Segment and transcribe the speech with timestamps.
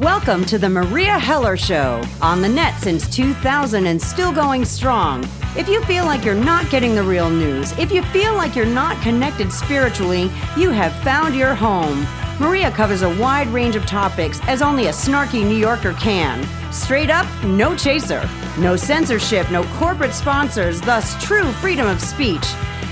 [0.00, 5.28] Welcome to the Meria Heller Show, on the net since 2000 and still going strong.
[5.54, 8.64] If you feel like you're not getting the real news, if you feel like you're
[8.64, 12.06] not connected spiritually, you have found your home.
[12.40, 16.48] Meria covers a wide range of topics as only a snarky New Yorker can.
[16.72, 18.26] Straight up, no chaser.
[18.58, 22.46] No censorship, no corporate sponsors, thus true freedom of speech.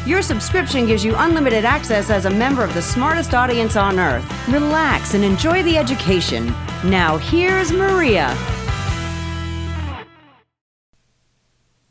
[0.05, 4.31] Your subscription gives you unlimited access as a member of the smartest audience on earth.
[4.49, 6.55] Relax and enjoy the education.
[6.85, 8.39] Now, here's Meria.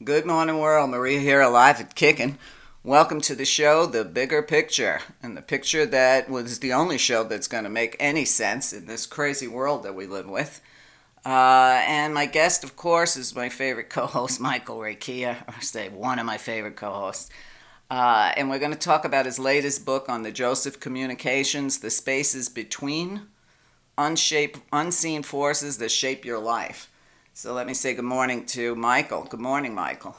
[0.01, 0.89] Good morning, world.
[0.89, 2.37] Meria here, alive and kicking.
[2.85, 7.25] Welcome to the show, The Bigger Picture, and the picture that was the only show
[7.25, 10.61] that's going to make any sense in this crazy world that we live with.
[11.25, 15.89] Uh, and my guest, of course, is my favorite co host, Michael Reccia, or say
[15.89, 17.29] one of my favorite co hosts.
[17.91, 21.89] Uh, and we're going to talk about his latest book on the Joseph Communications, The
[21.89, 23.23] Spaces Between
[23.97, 26.91] Unshape, Unseen Forces That Shape Your Life.
[27.33, 29.23] So let me say good morning to Michael.
[29.23, 30.15] Good morning, Michael.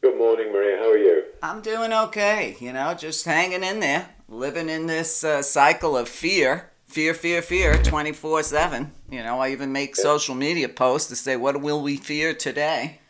[0.00, 0.78] Good morning, Meria.
[0.78, 1.24] How are you?
[1.42, 6.08] I'm doing okay, you know, just hanging in there, living in this uh, cycle of
[6.08, 8.92] fear, fear, fear, fear, 24 7.
[9.10, 13.00] You know, I even make social media posts to say, what will we fear today?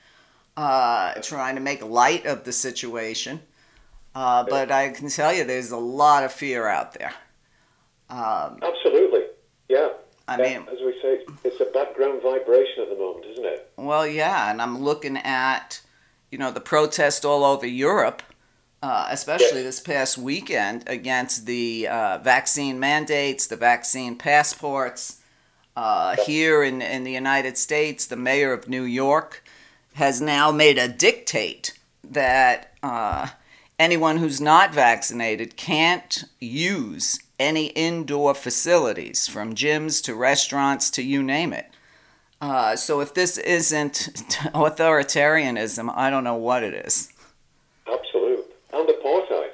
[0.56, 3.40] Uh, trying to make light of the situation.
[4.14, 7.14] Uh, but I can tell you, there's a lot of fear out there.
[8.10, 9.27] Um, Absolutely, yeah.
[10.28, 13.72] I mean, as we say, it's a background vibration at the moment, isn't it?
[13.76, 15.80] Well, yeah, and I'm looking at,
[16.30, 18.22] you know, the protest all over Europe,
[18.82, 19.64] uh, especially yes.
[19.64, 25.20] this past weekend against the uh, vaccine mandates, the vaccine passports.
[25.76, 29.44] Uh, here in, in the United States, the mayor of New York
[29.94, 33.28] has now made a dictate that uh,
[33.78, 41.22] anyone who's not vaccinated can't use any indoor facilities, from gyms to restaurants to you
[41.22, 41.70] name it.
[42.40, 43.94] Uh, so if this isn't
[44.54, 47.12] authoritarianism, I don't know what it is.
[47.86, 48.44] Absolute.
[48.72, 49.50] And apartheid.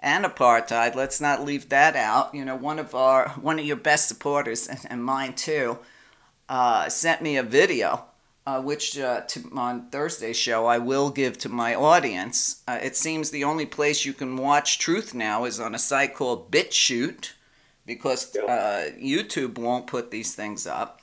[0.00, 0.94] And apartheid.
[0.94, 2.34] Let's not leave that out.
[2.34, 5.78] You know, one of our one of your best supporters and mine too
[6.48, 8.04] uh, sent me a video
[8.46, 12.62] uh, which uh, to, on Thursday's show I will give to my audience.
[12.66, 16.14] Uh, it seems the only place you can watch truth now is on a site
[16.14, 17.32] called BitChute
[17.86, 21.00] because uh, YouTube won't put these things up.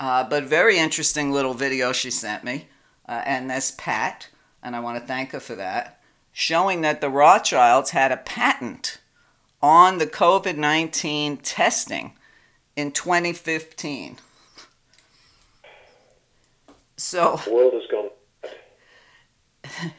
[0.00, 2.68] Uh, but very interesting little video she sent me,
[3.08, 4.28] uh, and that's Pat,
[4.62, 6.00] and I want to thank her for that,
[6.32, 9.00] showing that the Rothschilds had a patent
[9.60, 12.12] on the COVID 19 testing
[12.76, 14.18] in 2015.
[16.98, 18.10] So the world has gone.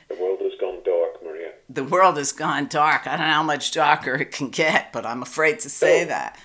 [0.09, 1.51] the world has gone dark, Meria.
[1.69, 3.07] The world has gone dark.
[3.07, 6.37] I don't know how much darker it can get, but I'm afraid to say that.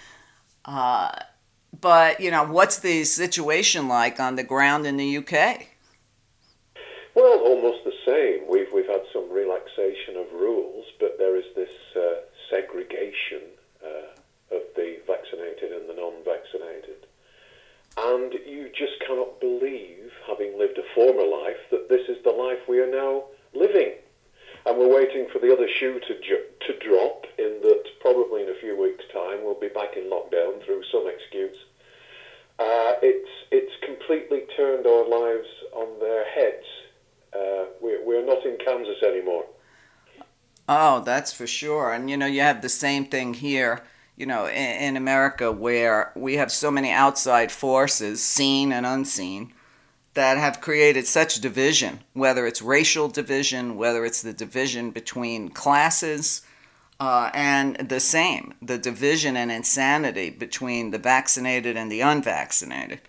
[0.65, 1.11] Uh,
[1.81, 5.67] but you know, what's the situation like on the ground in the UK?
[7.17, 8.49] Well, almost the same.
[8.49, 12.15] We've we've had some relaxation of rules, but there is this uh,
[12.49, 13.43] segregation
[13.85, 17.07] uh, of the vaccinated and the non-vaccinated,
[17.99, 22.59] and you just cannot believe having lived a former life, that this is the life
[22.69, 23.25] we are now
[23.55, 23.93] living.
[24.67, 28.49] And we're waiting for the other shoe to, ju- to drop, in that probably in
[28.49, 31.57] a few weeks' time we'll be back in lockdown through some excuse.
[32.59, 36.65] Uh, it's, it's completely turned our lives on their heads.
[37.35, 39.45] Uh, we're, we're not in Kansas anymore.
[40.69, 41.93] Oh, that's for sure.
[41.93, 43.83] And you know, you have the same thing here,
[44.17, 49.53] you know, in, in America where we have so many outside forces, seen and unseen
[50.15, 56.43] that have created such division, whether it's racial division, whether it's the division between classes,
[57.01, 63.01] uh, and the same, the division and insanity between the vaccinated and the unvaccinated.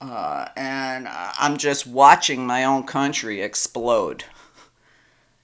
[0.00, 4.24] Uh, and I'm just watching my own country explode.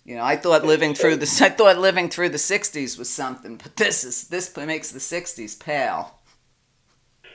[0.05, 3.57] You know, I thought living through the I thought living through the '60s was something,
[3.57, 6.19] but this is this makes the '60s pale.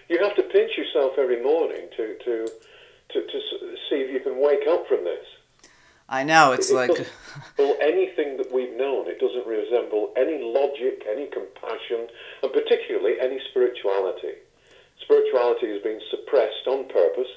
[0.09, 2.51] You have to pinch yourself every morning to to
[3.13, 3.39] to, to
[3.89, 5.25] see if you can wake up from this.
[6.11, 6.91] I know it's it, like
[7.57, 9.07] well, anything that we've known.
[9.07, 12.07] It doesn't resemble any logic, any compassion,
[12.43, 14.43] and particularly any spirituality.
[14.99, 17.31] Spirituality has been suppressed on purpose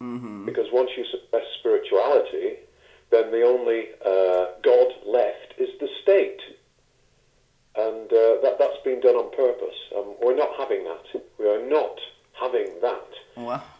[0.00, 0.46] mm-hmm.
[0.46, 2.64] because once you suppress spirituality,
[3.10, 6.40] then the only uh, God left is the state,
[7.76, 9.76] and uh, that that's been done on purpose.
[9.96, 11.22] Um, we're not having that.
[11.38, 12.00] We are not
[12.40, 13.10] having that.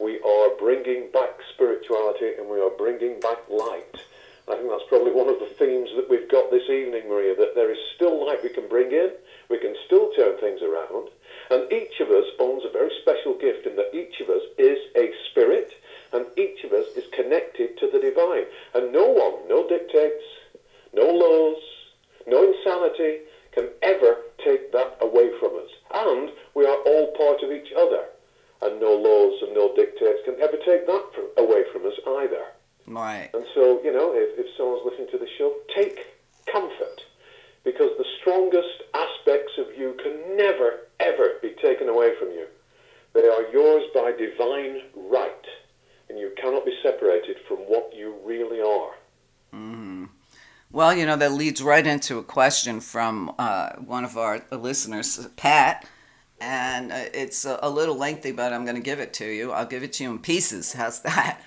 [0.01, 3.97] We are bringing back spirituality and we are bringing back light.
[4.49, 7.55] I think that's probably one of the themes that we've got this evening, Meria, that
[7.55, 9.13] there is still light we can bring in,
[9.51, 11.09] we can still turn things around,
[11.51, 14.79] And each of us owns a very special gift in that each of us is
[14.97, 15.73] a spirit
[16.13, 18.45] and each of us is connected to the divine.
[18.75, 20.25] And no one, no dictates,
[20.95, 21.63] no laws,
[22.27, 23.21] no insanity
[23.53, 25.71] can ever take that away from us.
[25.93, 28.05] And we are all part of each other.
[28.61, 32.45] And no laws and no dictates can ever take that from, away from us either.
[32.87, 33.31] Right.
[33.35, 36.07] And so, you know, if, if someone's listening to the show, take
[36.51, 37.03] comfort
[37.65, 42.47] because the strongest aspects of you can never, ever be taken away from you.
[43.15, 45.45] They are yours by divine right,
[46.09, 48.95] and you cannot be separated from what you really are.
[49.55, 50.05] Mm-hmm.
[50.71, 55.29] Well, you know, that leads right into a question from uh, one of our listeners,
[55.37, 55.87] Pat.
[56.41, 59.53] And uh, it's a, a, little lengthy, but I'm going to give it to you.
[59.53, 60.73] I'll give it to you in pieces.
[60.75, 61.41] How's that?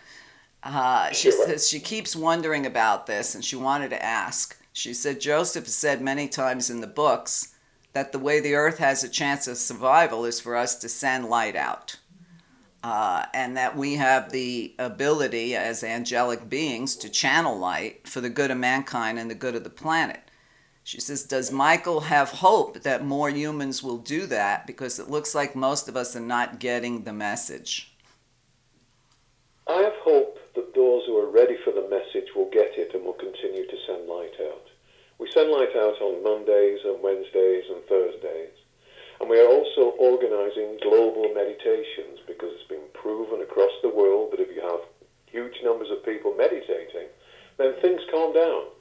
[0.64, 1.48] Uh, she sure.
[1.48, 4.58] says she keeps wondering about this and she wanted to ask.
[4.74, 7.56] She said Joseph has said many times in the books
[7.94, 11.26] that the way the earth has a chance of survival is for us to send
[11.26, 11.98] light out.
[12.84, 18.30] Uh, and that we have the ability as angelic beings to channel light for the
[18.30, 20.22] good of mankind and the good of the planet.
[20.92, 24.68] She says, Does Michael have hope that more humans will do that?
[24.68, 27.96] Because it looks like most of us are not getting the message.
[29.70, 33.06] I have hope that those who are ready for the message will get it and
[33.06, 34.68] will continue to send light out.
[35.18, 38.52] We send light out on Mondays and Wednesdays and Thursdays.
[39.22, 44.44] And we are also organizing global meditations because it's been proven across the world that
[44.44, 44.84] if you have
[45.26, 47.08] huge numbers of people meditating,
[47.56, 48.76] then things calm down.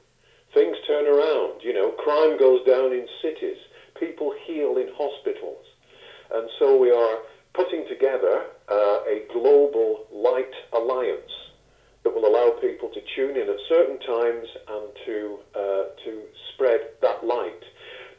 [0.55, 1.63] Things turn around.
[1.63, 3.57] You know, crime goes down in cities.
[3.99, 5.65] People heal in hospitals.
[6.33, 7.19] And so we are
[7.55, 11.31] putting together uh, a global light alliance
[12.03, 16.81] that will allow people to tune in at certain times and to uh, to spread
[17.03, 17.63] that light.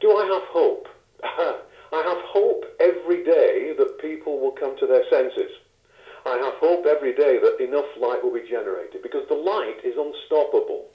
[0.00, 0.88] Do I have hope?
[1.24, 5.50] I have hope every day that people will come to their senses.
[6.24, 9.94] I have hope every day that enough light will be generated because the light is
[9.98, 10.86] unstoppable.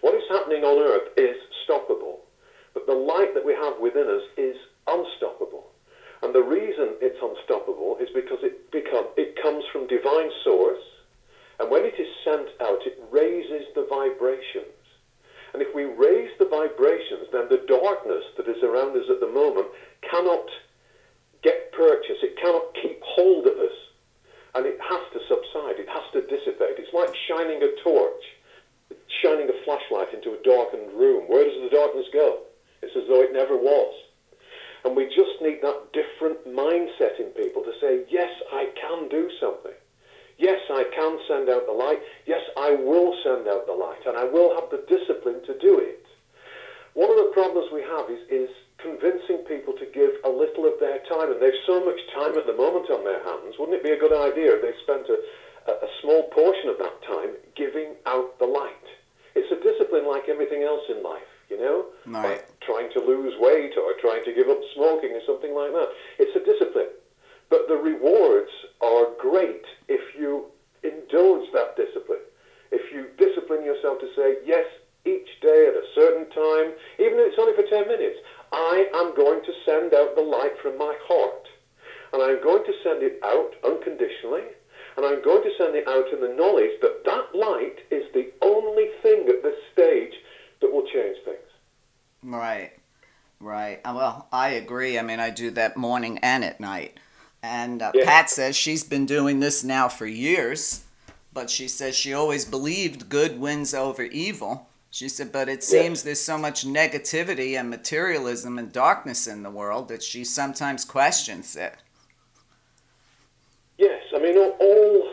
[0.00, 1.36] What is happening on earth is
[1.66, 2.20] stoppable,
[2.74, 4.56] but the light that we have within us is
[4.86, 5.70] unstoppable.
[6.22, 10.82] And the reason it's unstoppable is because it become, it comes from divine source
[11.58, 14.78] and when it is sent out, it raises the vibrations.
[15.52, 19.32] And if we raise the vibrations, then the darkness that is around us at the
[19.32, 19.66] moment
[20.08, 20.46] cannot
[21.42, 22.22] get purchase.
[22.22, 23.74] It cannot keep hold of us.
[24.54, 25.82] And it has to subside.
[25.82, 26.78] It has to dissipate.
[26.78, 28.22] It's like shining a torch,
[29.22, 31.24] shining a flashlight into a darkened room.
[31.28, 32.44] Where does the darkness go?
[32.82, 33.94] It's as though it never was.
[34.84, 39.28] And we just need that different mindset in people to say, yes, I can do
[39.40, 39.74] something.
[40.38, 41.98] Yes, I can send out the light.
[42.26, 45.82] Yes, I will send out the light, and I will have the discipline to do
[45.82, 46.06] it.
[46.94, 50.78] One of the problems we have is, is convincing people to give a little of
[50.78, 53.58] their time, and they've so much time at the moment on their hands.
[53.58, 55.18] Wouldn't it be a good idea if they spent a,
[55.68, 58.72] a small portion of that time giving out the light?
[59.34, 61.86] It's a discipline like everything else in life, you know?
[62.06, 62.40] Right.
[62.40, 65.88] Like trying to lose weight or trying to give up smoking or something like that.
[66.18, 66.90] It's a discipline.
[67.50, 68.50] But the rewards
[68.80, 70.46] are great if you
[70.82, 72.24] indulge that discipline.
[72.70, 74.66] If you discipline yourself to say, yes,
[75.06, 78.18] each day at a certain time, even if it's only for 10 minutes,
[78.52, 81.48] I am going to send out the light from my heart.
[82.12, 84.52] And I'm going to send it out unconditionally.
[84.98, 88.32] And I'm going to send it out in the knowledge that that light is the
[88.42, 90.14] only thing at this stage
[90.60, 91.38] that will change things.
[92.20, 92.72] Right,
[93.38, 93.80] right.
[93.84, 94.98] Uh, well, I agree.
[94.98, 96.98] I mean, I do that morning and at night.
[97.44, 98.06] And uh, yeah.
[98.06, 100.82] Pat says she's been doing this now for years,
[101.32, 104.68] but she says she always believed good wins over evil.
[104.90, 106.06] She said, but it seems yeah.
[106.06, 111.54] there's so much negativity and materialism and darkness in the world that she sometimes questions
[111.54, 111.76] it.
[114.28, 115.08] Mean, all, all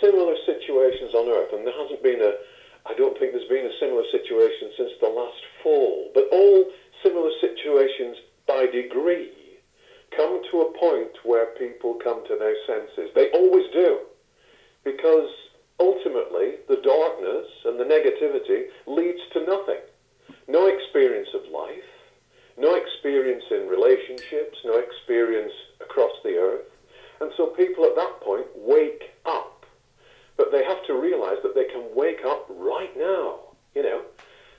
[0.00, 2.32] similar situations on Earth, and there hasn't been a,
[2.84, 6.66] I don't think there's been a similar situation since the last fall, but all
[7.02, 9.32] similar situations by degree
[10.14, 13.08] come to a point where people come to their senses.
[13.14, 14.00] They always do.
[14.84, 15.30] Because
[15.78, 19.80] ultimately, the darkness and the negativity leads to nothing.
[20.48, 21.88] No experience of life,
[22.58, 26.69] no experience in relationships, no experience across the earth.
[27.20, 29.66] And so people at that point wake up.
[30.36, 33.40] But they have to realize that they can wake up right now.
[33.74, 34.02] You know,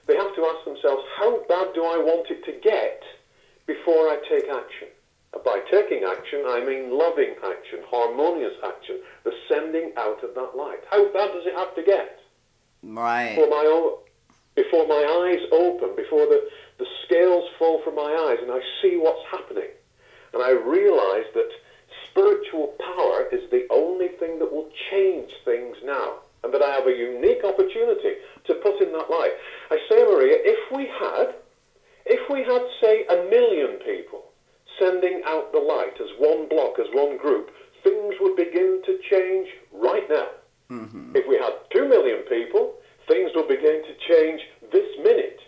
[0.08, 3.01] they have to ask themselves, how bad do I want it to get
[3.65, 4.89] before I take action?
[5.44, 10.84] By taking action, I mean loving action, harmonious action, the sending out of that light.
[10.91, 12.20] How bad does it have to get?
[12.84, 13.36] Right.
[13.36, 13.91] Before my, own,
[14.56, 18.98] before my eyes open, before the, the scales fall from my eyes and I see
[18.98, 19.72] what's happening,
[20.34, 21.50] and and I realize that
[22.12, 26.88] spiritual power is the only thing that will change things now, and that I have
[26.88, 28.15] a unique opportunity
[28.46, 29.34] to put in that light.
[29.72, 31.36] I say, Meria, if we had,
[32.06, 34.25] if we had, say, a million people
[34.80, 37.51] sending out the light as one block, as one group,
[37.84, 40.27] things would begin to change right now.
[40.70, 41.15] Mm-hmm.
[41.15, 42.75] If we had two million people,
[43.08, 44.41] things would begin to change
[44.72, 45.39] this minute.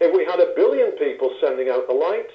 [0.00, 2.30] If we had a billion people sending out the light,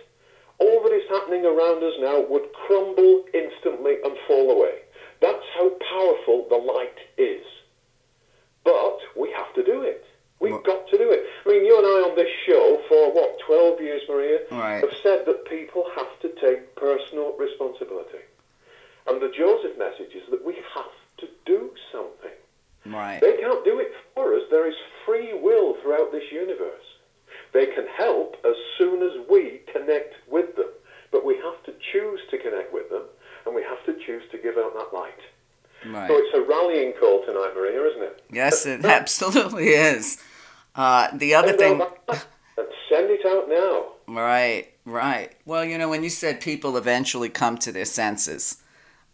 [0.60, 4.80] all that is happening around us now would crumble instantly and fall away.
[5.22, 7.46] That's how powerful the light is.
[8.64, 10.06] But we have to do it.
[10.40, 10.66] We've what?
[10.66, 11.26] got to do it.
[11.46, 14.82] I mean, you and I on this show for what, 12 years, Meria, right.
[14.82, 18.22] have said that people have to take personal responsibility.
[19.08, 22.38] And the Joseph message is that we have to do something.
[22.86, 23.20] Right.
[23.20, 24.44] They can't do it for us.
[24.52, 26.86] There is free will throughout this universe.
[27.54, 30.70] They can help as soon as we connect with them.
[31.12, 33.04] But we have to choose to connect with them,
[33.46, 35.22] and we have to choose to give out that light.
[35.86, 36.08] Right.
[36.10, 38.24] So it's a rallying call tonight, Meria, isn't it?
[38.66, 40.22] Yes, it absolutely is.
[40.76, 41.82] Uh, the other thing.
[42.90, 43.86] send it out now.
[44.08, 45.32] Right, right.
[45.46, 48.62] Well, you know, when you said people eventually come to their senses,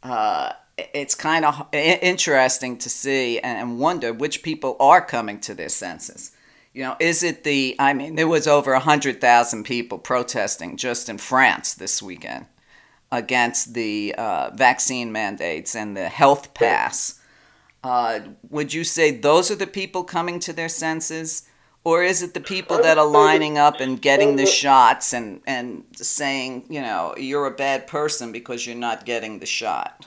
[0.03, 5.69] uh, it's kind of interesting to see and wonder which people are coming to their
[5.69, 6.31] senses.
[6.73, 11.19] You know, is it the, I mean, there was over 100,000 people protesting just in
[11.19, 12.47] France this weekend
[13.11, 17.19] against the uh, vaccine mandates and the health pass.
[17.83, 21.47] Uh, would you say those are the people coming to their senses?
[21.85, 25.83] Or is it the people that are lining up and getting the shots and, and
[25.93, 30.05] saying, you know, you're a bad person because you're not getting the shot?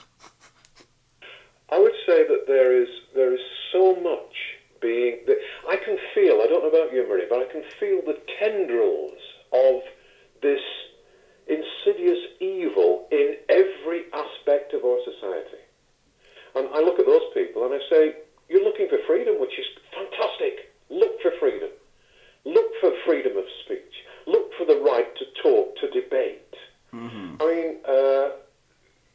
[1.71, 3.41] I would say that there is there is
[3.71, 4.33] so much
[4.81, 5.19] being.
[5.69, 6.41] I can feel.
[6.41, 9.19] I don't know about you, Marie, but I can feel the tendrils
[9.53, 9.81] of
[10.41, 10.61] this
[11.47, 15.66] insidious evil in every aspect of our society.
[16.57, 18.15] And I look at those people and I say,
[18.49, 20.73] "You're looking for freedom, which is fantastic.
[20.89, 21.69] Look for freedom.
[22.45, 23.93] Look for freedom of speech.
[24.25, 26.53] Look for the right to talk, to debate."
[26.93, 27.41] Mm-hmm.
[27.41, 27.77] I mean.
[27.87, 28.29] Uh,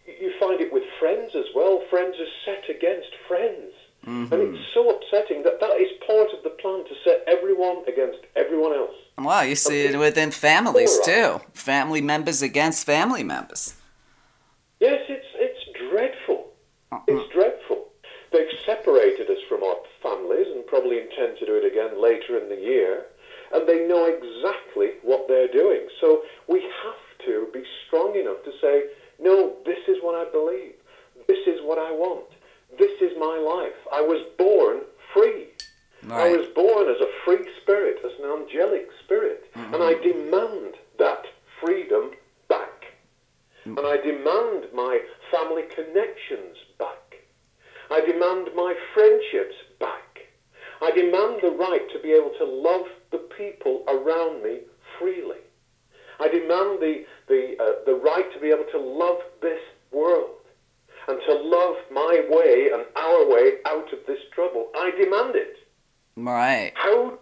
[0.07, 1.83] you find it with friends as well.
[1.91, 3.73] Friends are set against friends.
[4.07, 4.35] Mm-hmm.
[4.35, 8.19] And it's so upsetting that that is part of the plan to set everyone against
[8.35, 8.95] everyone else.
[9.17, 11.41] Well, you see it within families too.
[11.53, 13.75] Family members against family members.
[14.81, 16.51] Yes, it's it's dreadful.
[16.91, 17.01] Uh-uh.
[17.07, 17.91] It's dreadful.
[18.33, 22.49] They've separated us from our families and probably intend to do it again later in
[22.49, 23.07] the year.
[23.53, 25.87] And they know exactly what they're doing.
[26.01, 28.85] So we have to be strong enough to say,
[29.21, 30.75] no, this is what I believe.
[31.29, 32.31] This is what I want.
[32.79, 33.77] This is my life.
[33.93, 34.81] I was born
[35.13, 35.49] free.
[36.05, 36.33] Right.
[36.33, 39.45] I was born as a free spirit, as an angelic spirit.
[39.55, 39.75] Mm-hmm.
[39.75, 41.25] And I demand that
[41.61, 42.13] freedom
[42.49, 42.87] back.
[43.67, 43.79] Mm-hmm.
[43.79, 44.99] And I demand my
[45.31, 46.72] family connections back.
[47.93, 50.21] I demand my friendships back.
[50.81, 54.61] I demand the right to be able to love the people around me
[54.99, 55.37] freely.
[56.19, 60.41] I demand the, the, uh, the right to be able to love this world
[61.07, 64.69] and to love my way and our way out of this trouble.
[64.75, 65.57] I demand it.
[66.17, 66.73] Right.
[66.75, 67.19] How,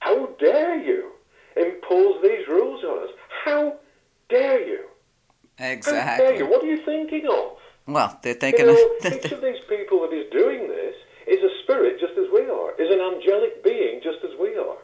[0.00, 1.12] how dare you
[1.56, 3.14] impose these rules on us?
[3.46, 3.78] How
[4.28, 4.84] dare you?
[5.58, 6.00] Exactly.
[6.00, 6.50] How dare you?
[6.50, 7.61] What are you thinking of?
[7.86, 9.14] Well, they're thinking you know, of...
[9.24, 10.94] each of these people that is doing this
[11.26, 14.78] is a spirit just as we are, is an angelic being just as we are.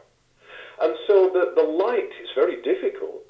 [0.81, 3.29] And so the, the light is very difficult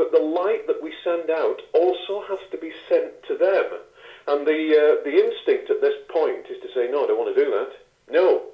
[0.00, 3.68] but the light that we send out also has to be sent to them.
[4.26, 7.36] And the, uh, the instinct at this point is to say, no, I don't want
[7.36, 7.72] to do that.
[8.08, 8.48] No.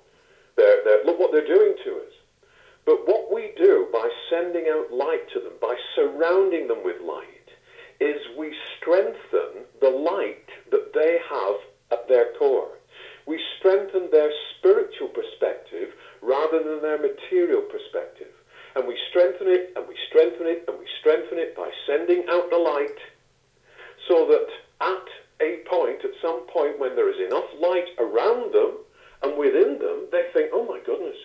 [0.57, 2.13] They're, they're, look what they're doing to us.
[2.85, 7.36] But what we do by sending out light to them, by surrounding them with light,
[8.00, 11.57] is we strengthen the light that they have
[11.93, 12.79] at their core.
[13.26, 15.91] We strengthen their spiritual perspective
[16.23, 18.33] rather than their material perspective.
[18.75, 22.50] And we strengthen it, and we strengthen it, and we strengthen it by sending out
[22.50, 22.99] the light
[24.09, 24.47] so that
[24.81, 25.09] at
[25.41, 28.79] a point, at some point when there is enough light around them
[29.23, 31.17] and within them, they think, oh my goodness,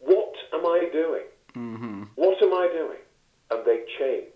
[0.00, 1.26] what am I doing?
[1.54, 2.02] Mm-hmm.
[2.16, 2.98] What am I doing?
[3.50, 4.33] And they change.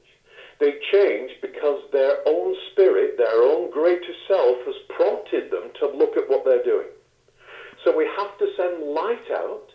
[0.60, 6.16] They change because their own spirit, their own greater self has prompted them to look
[6.16, 6.88] at what they're doing.
[7.84, 9.70] So we have to send light out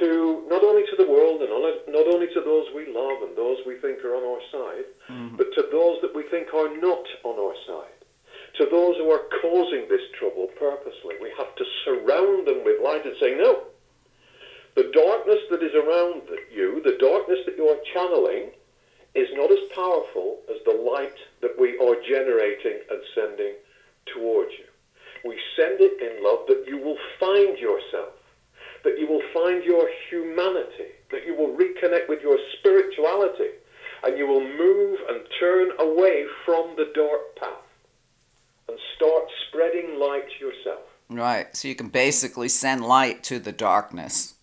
[0.00, 3.58] to not only to the world and not only to those we love and those
[3.66, 5.36] we think are on our side, mm-hmm.
[5.36, 7.92] but to those that we think are not on our side.
[8.60, 13.04] To those who are causing this trouble purposely, we have to surround them with light
[13.04, 13.68] and say, no,
[14.76, 18.52] the darkness that is around you, the darkness that you are channeling,
[19.16, 23.54] is not as powerful as the light that we are generating and sending
[24.12, 24.66] towards you.
[25.24, 28.14] We send it in love that you will find yourself,
[28.84, 33.50] that you will find your humanity, that you will reconnect with your spirituality,
[34.04, 37.64] and you will move and turn away from the dark path
[38.68, 40.82] and start spreading light yourself.
[41.08, 41.54] Right.
[41.56, 44.34] So you can basically send light to the darkness.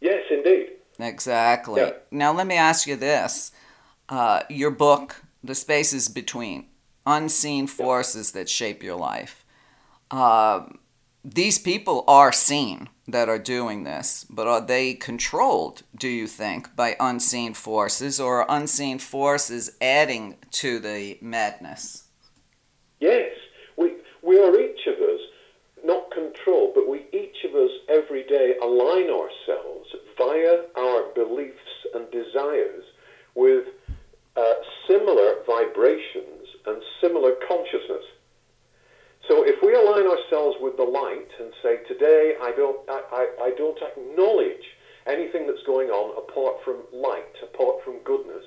[0.00, 0.70] Yes, indeed.
[0.98, 1.82] Exactly.
[1.82, 1.92] Yeah.
[2.10, 3.52] Now, let me ask you this.
[4.10, 6.66] Uh, your book, The Spaces Between
[7.06, 9.44] Unseen Forces That Shape Your Life.
[10.10, 10.64] Uh,
[11.24, 16.74] these people are seen that are doing this, but are they controlled, do you think,
[16.74, 22.08] by unseen forces, or are unseen forces adding to the madness?
[22.98, 23.30] Yes,
[23.78, 23.92] we,
[24.24, 25.20] we are each of us
[25.84, 29.88] not controlled, but we each of us every day align ourselves
[30.18, 31.54] via our beliefs
[31.94, 32.84] and desires
[33.36, 33.66] with
[34.36, 34.54] uh,
[34.88, 38.04] similar vibrations and similar consciousness.
[39.28, 43.44] So if we align ourselves with the light and say, today I don't, I, I,
[43.46, 44.64] I don't acknowledge
[45.06, 48.44] anything that's going on apart from light, apart from goodness,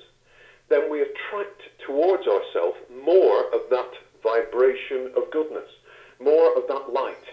[0.68, 3.92] then we attract towards ourselves more of that
[4.22, 5.68] vibration of goodness,
[6.20, 7.24] more of that light.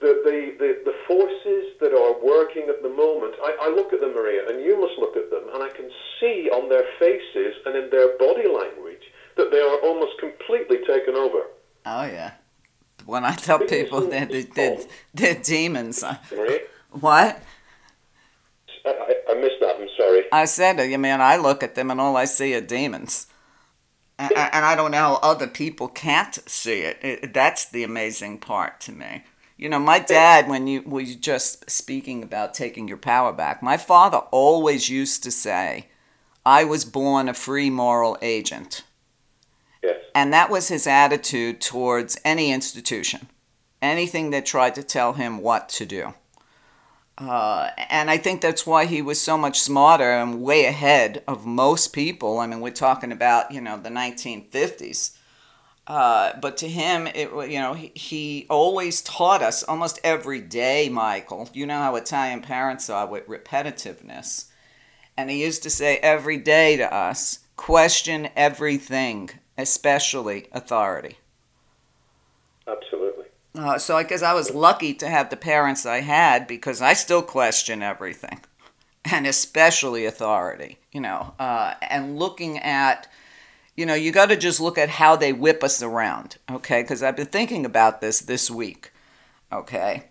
[0.00, 4.00] The, the, the, the forces that are working at the moment, I, I look at
[4.00, 5.88] them, Meria, and you must look at them, and I can
[6.20, 9.02] see on their faces and in their body language
[9.36, 11.46] that they are almost completely taken over.
[11.86, 12.32] Oh, yeah.
[13.06, 14.78] When I tell people that they're, they're,
[15.12, 16.02] they're demons,
[16.90, 17.42] what?
[18.86, 20.24] I, I, missed that, I'm sorry.
[20.30, 23.26] I said, I mean, I look at them and all I see are demons.
[24.18, 26.98] And, and I don't know how other people can't see it.
[27.02, 27.34] it.
[27.34, 29.24] That's the amazing part to me.
[29.56, 33.76] You know, my dad, when you were just speaking about taking your power back, my
[33.76, 35.88] father always used to say,
[36.44, 38.82] I was born a free moral agent.
[39.82, 39.96] Yes.
[40.14, 43.28] And that was his attitude towards any institution,
[43.84, 46.14] anything that tried to tell him what to do.
[47.16, 51.46] Uh, and I think that's why he was so much smarter and way ahead of
[51.46, 52.38] most people.
[52.38, 55.16] I mean, we're talking about, you know, the 1950s.
[55.86, 60.88] Uh, but to him, it you know, he, he always taught us almost every day,
[60.88, 61.48] Michael.
[61.52, 64.46] You know how Italian parents are with repetitiveness.
[65.16, 71.18] And he used to say every day to us, question everything, especially authority.
[72.66, 73.26] Absolutely.
[73.54, 76.92] Uh, so I guess I was lucky to have the parents I had because I
[76.92, 78.40] still question everything,
[79.04, 80.78] and especially authority.
[80.92, 83.08] You know, uh, and looking at,
[83.76, 86.36] you know, you got to just look at how they whip us around.
[86.50, 88.92] Okay, because I've been thinking about this this week.
[89.52, 90.04] Okay.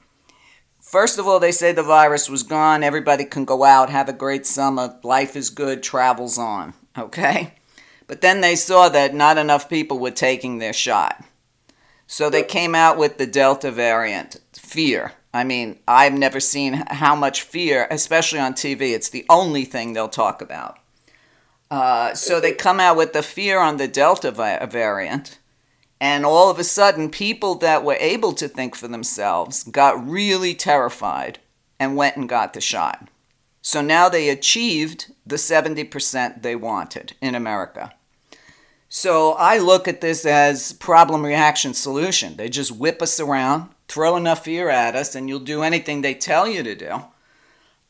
[0.79, 2.83] First of all, they say the virus was gone.
[2.83, 4.99] Everybody can go out, have a great summer.
[5.03, 6.73] Life is good, travels on.
[6.97, 7.55] Okay.
[8.05, 11.23] But then they saw that not enough people were taking their shot.
[12.07, 15.13] So they came out with the Delta variant, fear.
[15.33, 18.93] I mean, I've never seen how much fear, especially on TV.
[18.93, 20.77] It's the only thing they'll talk about.
[21.71, 25.39] Uh, so they come out with the fear on the Delta vi- variant,
[25.99, 30.53] and all of a sudden, people that were able to think for themselves got really
[30.53, 31.39] terrified
[31.79, 33.09] and went and got the shot.
[33.61, 37.93] So now they achieved the 70% they wanted in America.
[38.95, 42.37] So I look at this as problem reaction solution.
[42.37, 46.13] They just whip us around, throw enough fear at us, and you'll do anything they
[46.13, 47.01] tell you to do.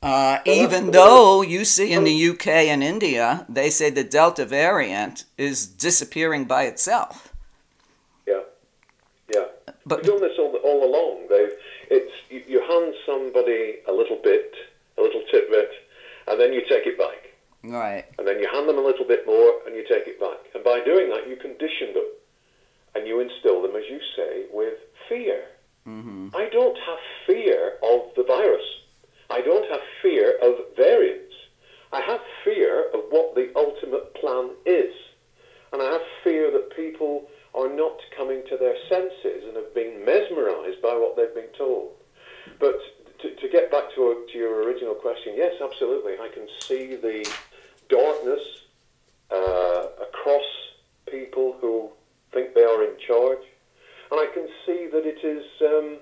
[0.02, 5.26] Uh, even though you see in the UK and India, they say the Delta variant
[5.38, 7.34] is disappearing by itself.
[8.26, 8.40] Yeah,
[9.36, 9.48] yeah.
[9.86, 11.28] But- We've done this all, all along.
[11.30, 11.52] They've,
[11.92, 14.54] it's you, you hand somebody a little bit,
[14.98, 15.70] a little tidbit,
[16.30, 17.23] and then you take it back,
[17.64, 18.06] Right.
[18.18, 20.40] and then you hand them a little bit more, and you take it back.
[20.54, 22.10] And by doing that, you condition them,
[22.96, 25.46] and you instill them, as you say, with fear.
[25.88, 26.30] Mm-hmm.
[26.36, 28.66] I don't have fear of the virus.
[29.30, 31.34] I don't have fear of variants.
[31.92, 34.94] I have fear of what the ultimate plan is.
[35.72, 40.06] And I have fear that people are not coming to their senses and have been
[40.06, 41.92] mesmerized by what they've been told.
[42.60, 42.80] But
[43.20, 46.14] to, to get back to, to your original question, yes, absolutely.
[46.14, 47.28] I can see the
[47.90, 48.42] darkness
[49.32, 50.46] uh, across
[51.10, 51.90] people who
[52.34, 53.44] think they are in charge.
[54.12, 55.98] And I can see that it is um,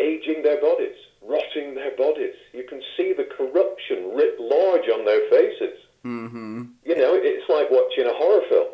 [0.00, 2.34] aging their bodies, rotting their bodies.
[2.52, 5.78] You can see the corruption writ large on their faces.
[6.04, 6.62] Mm-hmm.
[6.84, 8.68] You know, it's like watching a horror film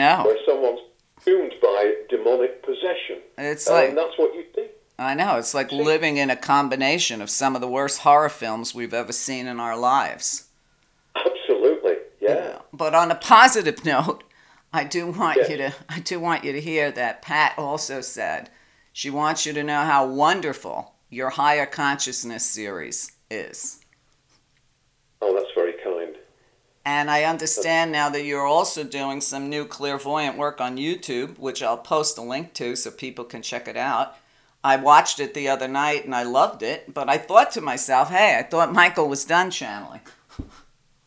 [0.00, 0.24] I know.
[0.24, 0.80] where someone's
[1.16, 3.20] consumed by demonic possession.
[3.38, 4.66] It's like and that's what you see.
[4.98, 5.36] I know.
[5.36, 9.12] It's like living in a combination of some of the worst horror films we've ever
[9.12, 10.48] seen in our lives.
[11.16, 12.60] Absolutely, yeah.
[12.72, 14.24] but on a positive note,
[14.72, 18.50] I do want you to I do want you to hear that Pat also said
[18.92, 23.80] she wants you to know how wonderful your higher consciousness series is.
[25.20, 26.16] Oh, that's very kind.
[26.86, 31.62] And I understand now that you're also doing some new clairvoyant work on YouTube, which
[31.62, 34.16] I'll post a link to so people can check it out.
[34.62, 38.10] I watched it the other night and I loved it, but I thought to myself,
[38.10, 40.00] hey, I thought Michael was done channeling.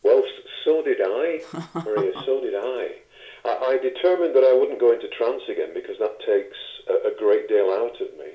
[0.00, 0.22] Well,
[0.64, 1.42] so did I,
[1.84, 2.12] Meria.
[2.24, 3.02] so did I.
[3.44, 3.74] I.
[3.74, 6.56] I determined that I wouldn't go into trance again because that takes
[6.88, 8.30] a, a great deal out of me.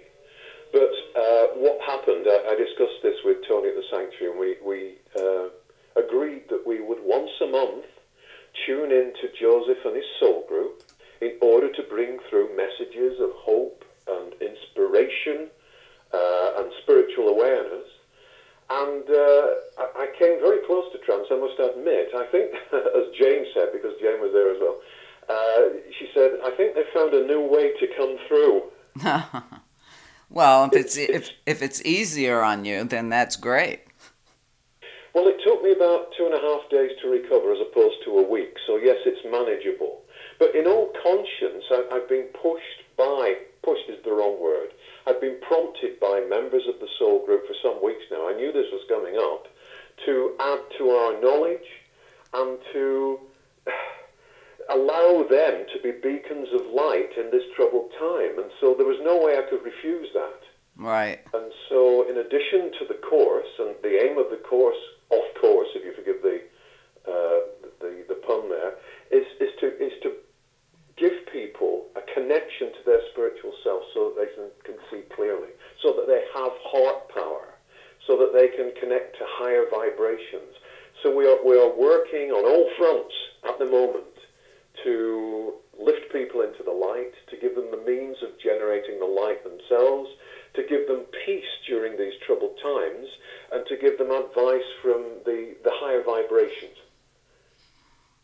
[0.71, 2.27] But uh, what happened?
[2.27, 4.79] I, I discussed this with Tony at the sanctuary, and we we
[5.15, 5.49] uh,
[5.95, 7.85] agreed that we would once a month
[8.65, 10.83] tune in to Joseph and his soul group
[11.21, 15.47] in order to bring through messages of hope and inspiration
[16.13, 17.87] uh, and spiritual awareness.
[18.69, 19.47] And uh,
[19.97, 22.09] I, came very close to trance, I must admit.
[22.15, 24.79] I think, as Jane said, because Jane was there as well,
[25.29, 28.63] uh, she said, I think they found a new way to come through.
[30.33, 33.82] Well, if it's if, if it's easier on you, then that's great.
[35.13, 38.17] Well, it took me about two and a half days to recover as opposed to
[38.17, 40.01] a week, so yes, it's manageable.
[40.39, 44.73] But in all conscience, I, I've been pushed by, pushed is the wrong word,
[45.05, 48.51] I've been prompted by members of the soul group for some weeks now, I knew
[48.51, 49.45] this was coming up,
[50.05, 51.69] to add to our knowledge
[52.33, 53.19] and to
[54.73, 58.39] allow them to be beacons of light in this troubled time.
[58.41, 60.41] And so there was no way I could refuse that.
[60.75, 61.19] Right.
[61.33, 65.67] And so, in addition to the course, and the aim of the course, of course,
[65.75, 66.41] if you forgive the
[67.07, 67.39] uh,
[67.81, 68.75] the, the pun there,
[69.11, 70.13] is, is to is to
[70.95, 75.49] give people a connection to their spiritual self, so that they can, can see clearly,
[75.81, 77.55] so that they have heart power,
[78.07, 80.55] so that they can connect to higher vibrations.
[81.01, 83.13] So we are we are working on all fronts
[83.49, 84.05] at the moment
[84.83, 89.43] to lift people into the light, to give them the means of generating the light
[89.43, 90.09] themselves,
[90.53, 93.07] to give them peace during these troubled times,
[93.51, 96.77] and to give them advice from the, the higher vibrations.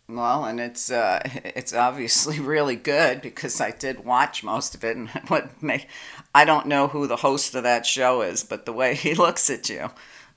[0.10, 4.98] Well, and it's uh, it's obviously really good because I did watch most of it,
[4.98, 5.86] and what may
[6.34, 9.50] I don't know who the host of that show is, but the way he looks
[9.50, 9.92] at you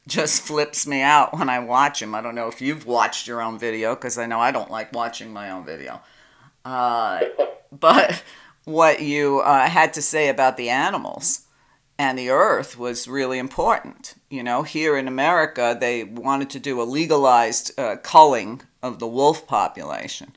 [0.07, 2.15] just flips me out when I watch him.
[2.15, 4.93] I don't know if you've watched your own video because I know I don't like
[4.93, 6.01] watching my own video.
[6.65, 7.21] Uh,
[7.71, 8.23] but
[8.65, 11.43] what you uh, had to say about the animals
[12.03, 14.15] and the earth was really important.
[14.29, 19.07] You know, here in America, they wanted to do a legalized uh, culling of the
[19.07, 20.35] wolf population.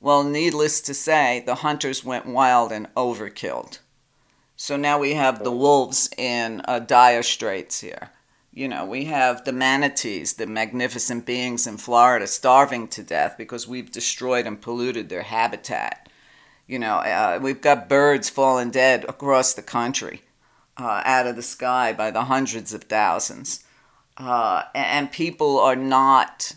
[0.00, 3.80] Well, needless to say, the hunters went wild and overkilled.
[4.56, 8.08] So now we have the wolves in uh, dire straits here.
[8.50, 13.68] You know, we have the manatees, the magnificent beings in Florida, starving to death because
[13.68, 16.08] we've destroyed and polluted their habitat.
[16.66, 20.22] You know, uh, we've got birds falling dead across the country
[20.76, 23.64] uh, out of the sky by the hundreds of thousands.
[24.16, 26.54] Uh, and people are not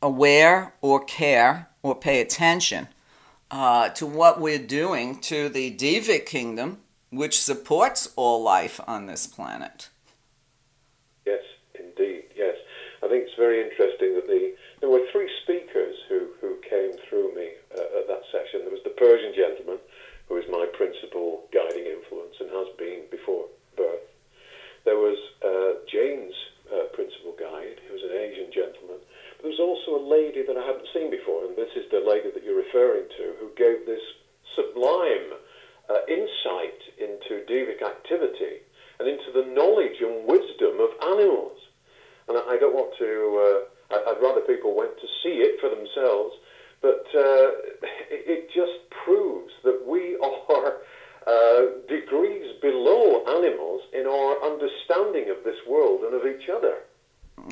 [0.00, 2.88] aware or care or pay attention
[3.50, 6.78] uh, to what we're doing to the Devic kingdom,
[7.10, 9.90] which supports all life on this planet.
[11.26, 11.42] Yes,
[11.74, 12.56] indeed, yes.
[13.02, 17.36] I think it's very interesting that the there were three speakers who, who came through
[17.36, 18.66] me uh, at that session.
[18.66, 19.78] There was the Persian gentleman,
[20.26, 22.11] who is my principal guiding influence
[22.52, 24.00] has been before birth.
[24.84, 26.34] There was uh, Jane's
[26.72, 28.98] uh, principal guide, who was an Asian gentleman.
[29.36, 32.00] But there was also a lady that I hadn't seen before, and this is the
[32.00, 34.02] lady that you're referring to, who gave this
[34.56, 35.34] sublime
[35.88, 38.60] uh, insight into Devic activity
[38.98, 41.58] and into the knowledge and wisdom of animals.
[42.28, 45.58] And I I don't want to, uh, I- I'd rather people went to see it
[45.60, 46.34] for themselves,
[46.80, 47.50] but uh,
[48.10, 50.16] it just proves that we
[50.48, 50.74] are
[51.26, 56.78] uh, degrees below animals in our understanding of this world and of each other.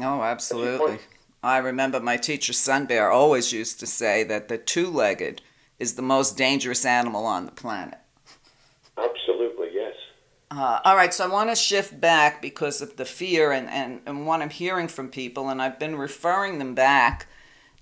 [0.00, 0.98] Oh, absolutely.
[1.42, 5.40] I remember my teacher Sun Bear always used to say that the two legged
[5.78, 7.98] is the most dangerous animal on the planet.
[8.98, 9.94] Absolutely, yes.
[10.50, 14.00] Uh, all right, so I want to shift back because of the fear and, and,
[14.04, 17.26] and what I'm hearing from people, and I've been referring them back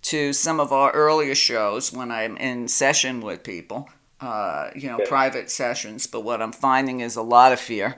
[0.03, 3.88] to some of our earlier shows when I'm in session with people,
[4.20, 5.09] uh, you know, Yeah.
[5.09, 6.07] private sessions.
[6.07, 7.96] But what I'm finding is a lot of fear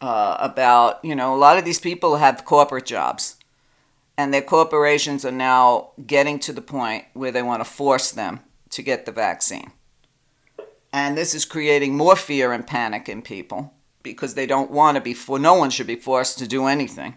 [0.00, 3.36] uh, about, you know, a lot of these people have corporate jobs,
[4.16, 8.40] and their corporations are now getting to the point where they want to force them
[8.70, 9.72] to get the vaccine.
[10.92, 15.00] And this is creating more fear and panic in people because they don't want to
[15.00, 17.16] be for no one should be forced to do anything.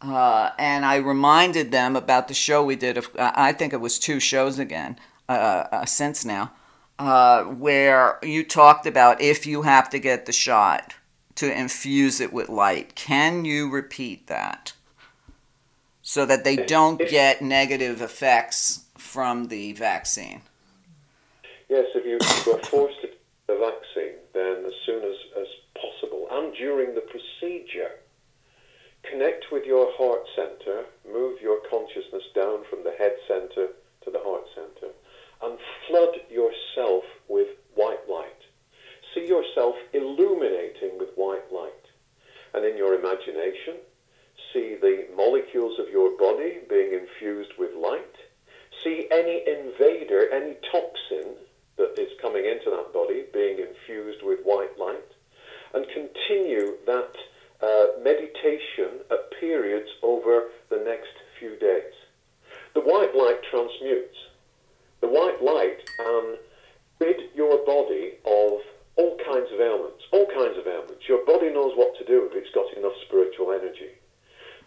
[0.00, 2.96] Uh, and I reminded them about the show we did.
[2.98, 4.98] Of, I think it was two shows again
[5.28, 5.32] uh,
[5.72, 6.52] uh, since now,
[6.98, 10.94] uh, where you talked about if you have to get the shot
[11.36, 12.94] to infuse it with light.
[12.94, 14.72] Can you repeat that
[16.02, 20.42] so that they don't get negative effects from the vaccine?
[21.68, 22.16] Yes, if you
[22.52, 23.08] are forced to
[23.48, 27.90] the vaccine, then as soon as, as possible and during the procedure,
[29.02, 33.68] connect with your heart center, move your consciousness down from the head center
[34.04, 34.92] to the heart center,
[35.42, 38.40] and flood yourself with white light.
[39.14, 41.72] See yourself illuminating with white light.
[42.54, 43.76] And in your imagination,
[44.52, 48.16] see the molecules of your body being infused with light.
[48.84, 51.34] See any invader, any toxin
[51.76, 55.10] that is coming into that body being infused with white light.
[55.74, 57.12] And continue that
[57.62, 61.92] uh, meditation at periods over the next few days.
[62.74, 64.16] The white light transmutes.
[65.00, 66.36] The white light can
[67.00, 68.60] rid your body of
[68.96, 71.08] all kinds of ailments, all kinds of ailments.
[71.08, 73.92] Your body knows what to do if it's got enough spiritual energy.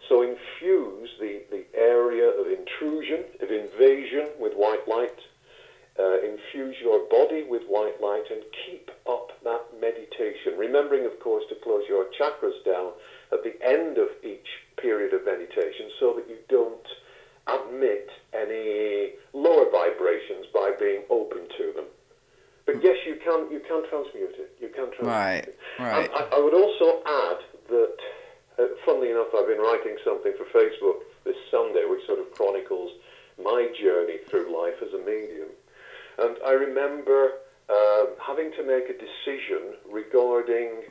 [0.08, 5.18] So infuse the, the area of intrusion, of invasion with white light.
[5.98, 10.56] Uh, infuse your body with white light and keep up that meditation.
[10.56, 12.92] Remembering, of course, to close your chakras down
[13.32, 14.46] at the end of each
[14.80, 16.86] period of meditation so that you don't
[17.46, 21.86] admit any lower vibrations by being open to them.
[22.66, 24.56] But yes, you can you can transmute it.
[24.60, 25.58] You can transmute right, it.
[25.78, 26.10] Right.
[26.14, 27.96] I, I, would also add that,
[28.58, 32.92] uh, funnily enough, I've been writing something for Facebook this Sunday, which sort of chronicles
[33.42, 35.48] my journey through life as a medium.
[36.18, 40.82] And I remember um, having to make a decision regarding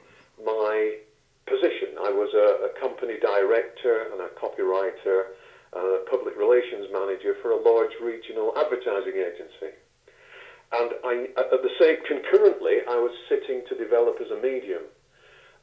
[0.44, 0.98] my
[1.46, 1.98] position.
[2.00, 5.36] I was a, a company director and a copywriter,
[5.74, 9.76] a public relations manager for a large regional advertising agency.
[10.72, 14.84] And I, at the same, concurrently, I was sitting to develop as a medium.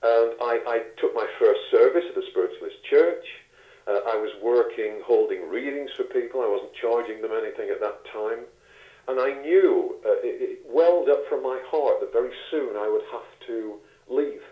[0.02, 3.24] And I, I took my first service at a spiritualist church.
[3.86, 6.42] Uh, I was working, holding readings for people.
[6.42, 8.46] I wasn't charging them anything at that time.
[9.08, 12.88] And I knew, uh, it, it welled up from my heart that very soon I
[12.90, 13.78] would have to
[14.10, 14.42] leave.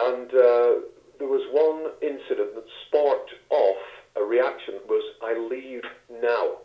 [0.00, 0.82] And uh,
[1.18, 3.82] there was one incident that sparked off
[4.18, 5.82] a reaction was, I leave
[6.22, 6.58] now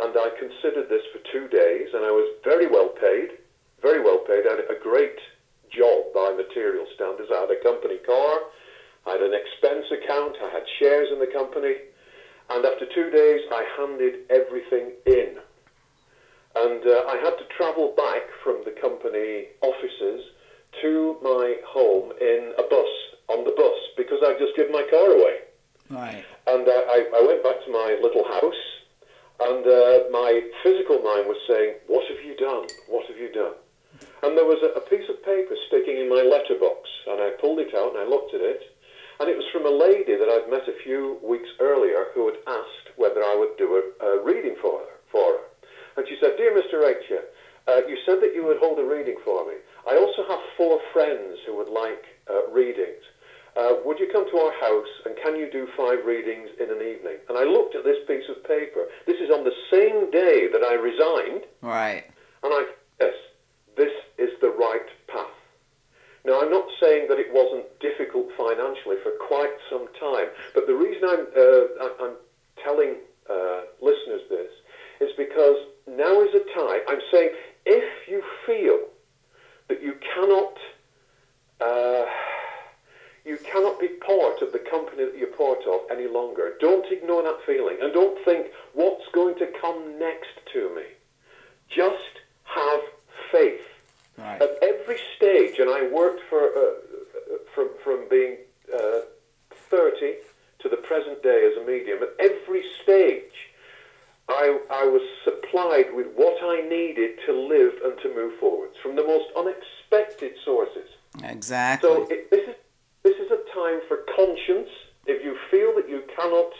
[0.00, 3.36] and I considered this for two days, and I was very well paid,
[3.82, 4.48] very well paid.
[4.48, 5.20] I had a great
[5.68, 7.28] job by material standards.
[7.28, 8.48] I had a company car,
[9.06, 11.76] I had an expense account, I had shares in the company,
[12.48, 15.36] and after two days, I handed everything in.
[16.56, 20.24] And uh, I had to travel back from the company offices
[20.80, 22.92] to my home in a bus,
[23.28, 25.49] on the bus, because I'd just given my car away.
[25.90, 26.24] Right.
[26.46, 28.62] And uh, I, I went back to my little house
[29.40, 32.68] and uh, my physical mind was saying, What have you done?
[32.92, 33.56] What have you done?
[34.22, 37.58] And there was a, a piece of paper sticking in my letterbox, and I pulled
[37.58, 38.60] it out and I looked at it.
[39.18, 42.40] And it was from a lady that I'd met a few weeks earlier who had
[42.46, 45.44] asked whether I would do a, a reading for her, for her.
[45.96, 46.80] And she said, Dear Mr.
[46.80, 47.24] Reccia,
[47.68, 49.56] uh, you said that you would hold a reading for me.
[49.88, 53.04] I also have four friends who would like uh, readings
[53.56, 56.82] uh, would you come to our house and can you do five readings in an
[56.82, 57.18] evening?
[57.28, 58.86] And I looked at this piece of paper.
[59.06, 61.44] This is on the same day that I resigned.
[61.62, 62.04] Right.
[62.42, 62.66] And I,
[63.00, 63.14] yes,
[63.76, 65.26] this is the right path.
[66.24, 70.74] Now, I'm not saying that it wasn't difficult financially for quite some time, but the
[70.74, 72.16] reason I'm, uh, I'm
[72.62, 72.96] telling
[73.28, 74.52] uh, listeners this
[75.00, 75.56] is because
[75.88, 77.30] now is a time, I'm saying
[77.64, 78.80] if you feel
[79.68, 80.58] that you cannot
[81.60, 82.04] uh,
[83.24, 86.54] you cannot be part of the company that you're part of any longer.
[86.60, 90.84] Don't ignore that feeling and don't think, what's going to come next to me?
[91.68, 92.80] Just have
[93.30, 93.60] faith.
[94.18, 94.40] Right.
[94.40, 98.36] At every stage, and I worked for, uh, from, from being
[98.72, 99.00] uh,
[99.70, 100.14] 30
[100.60, 103.50] to the present day as a medium, at every stage,
[104.28, 108.96] I, I was supplied with what I needed to live and to move forwards from
[108.96, 110.88] the most unexpected sources.
[111.24, 111.88] Exactly.
[111.88, 112.54] So it, this is
[113.02, 114.68] this is a time for conscience.
[115.06, 116.52] If you feel that you cannot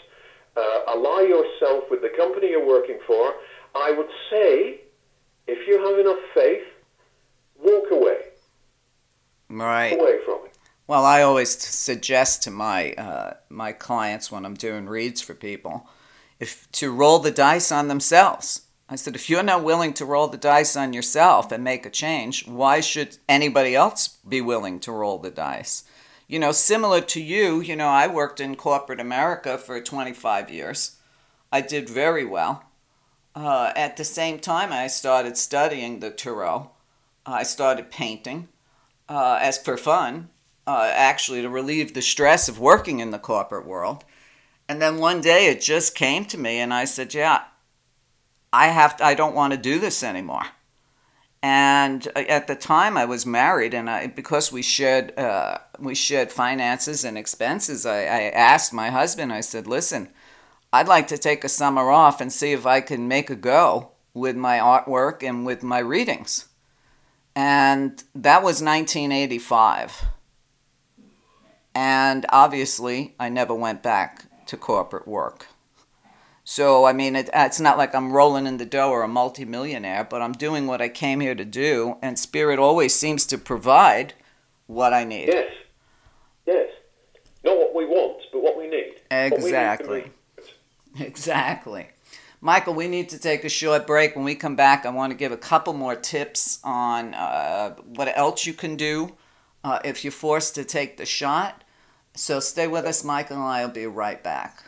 [0.57, 3.33] uh, ally yourself with the company you're working for,
[3.75, 4.81] I would say,
[5.47, 6.63] if you have enough faith,
[7.63, 8.17] walk away.
[9.49, 9.99] Right.
[9.99, 10.57] Away from it.
[10.87, 15.87] Well, I always suggest to my uh, my clients when I'm doing reads for people,
[16.39, 18.63] if to roll the dice on themselves.
[18.89, 21.89] I said, if you're not willing to roll the dice on yourself and make a
[21.89, 25.85] change, why should anybody else be willing to roll the dice?
[26.31, 30.95] You know, similar to you, you know, I worked in corporate America for 25 years.
[31.51, 32.63] I did very well.
[33.35, 36.71] Uh, at the same time, I started studying the Tarot.
[37.25, 38.47] I started painting
[39.09, 40.29] uh, as for fun,
[40.65, 44.05] uh, actually to relieve the stress of working in the corporate world.
[44.69, 47.41] And then one day it just came to me, and I said, "Yeah,
[48.53, 48.95] I have.
[48.97, 50.45] To, I don't want to do this anymore."
[51.43, 55.95] And uh, at the time, I was married, and I, because we shared uh, we
[55.95, 59.33] shared finances and expenses, I, I asked my husband.
[59.33, 60.09] I said, "Listen,
[60.71, 63.91] I'd like to take a summer off and see if I can make a go
[64.13, 66.47] with my artwork and with my readings."
[67.35, 70.03] And that was 1985.
[71.73, 75.47] And obviously, I never went back to corporate work.
[76.53, 80.03] So, I mean, it, it's not like I'm rolling in the dough or a multimillionaire,
[80.03, 84.15] but I'm doing what I came here to do, and Spirit always seems to provide
[84.67, 85.29] what I need.
[85.29, 85.53] Yes.
[86.45, 86.69] Yes.
[87.45, 88.95] Not what we want, but what we need.
[89.09, 90.11] Exactly.
[90.35, 91.87] We need exactly.
[92.41, 94.17] Michael, we need to take a short break.
[94.17, 98.11] When we come back, I want to give a couple more tips on uh, what
[98.17, 99.13] else you can do
[99.63, 101.63] uh, if you're forced to take the shot.
[102.13, 104.65] So stay with us, Michael, and I will be right back.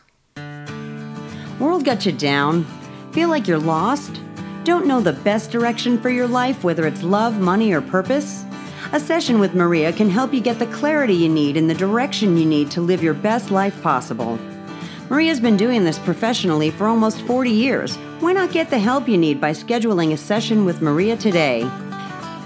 [1.64, 2.66] World got you down?
[3.14, 4.20] Feel like you're lost?
[4.66, 8.44] Don't know the best direction for your life, whether it's love, money, or purpose?
[8.92, 12.36] A session with Meria can help you get the clarity you need and the direction
[12.36, 14.38] you need to live your best life possible.
[15.10, 17.96] Meria's been doing this professionally for almost 40 years.
[18.20, 21.62] Why not get the help you need by scheduling a session with Meria today?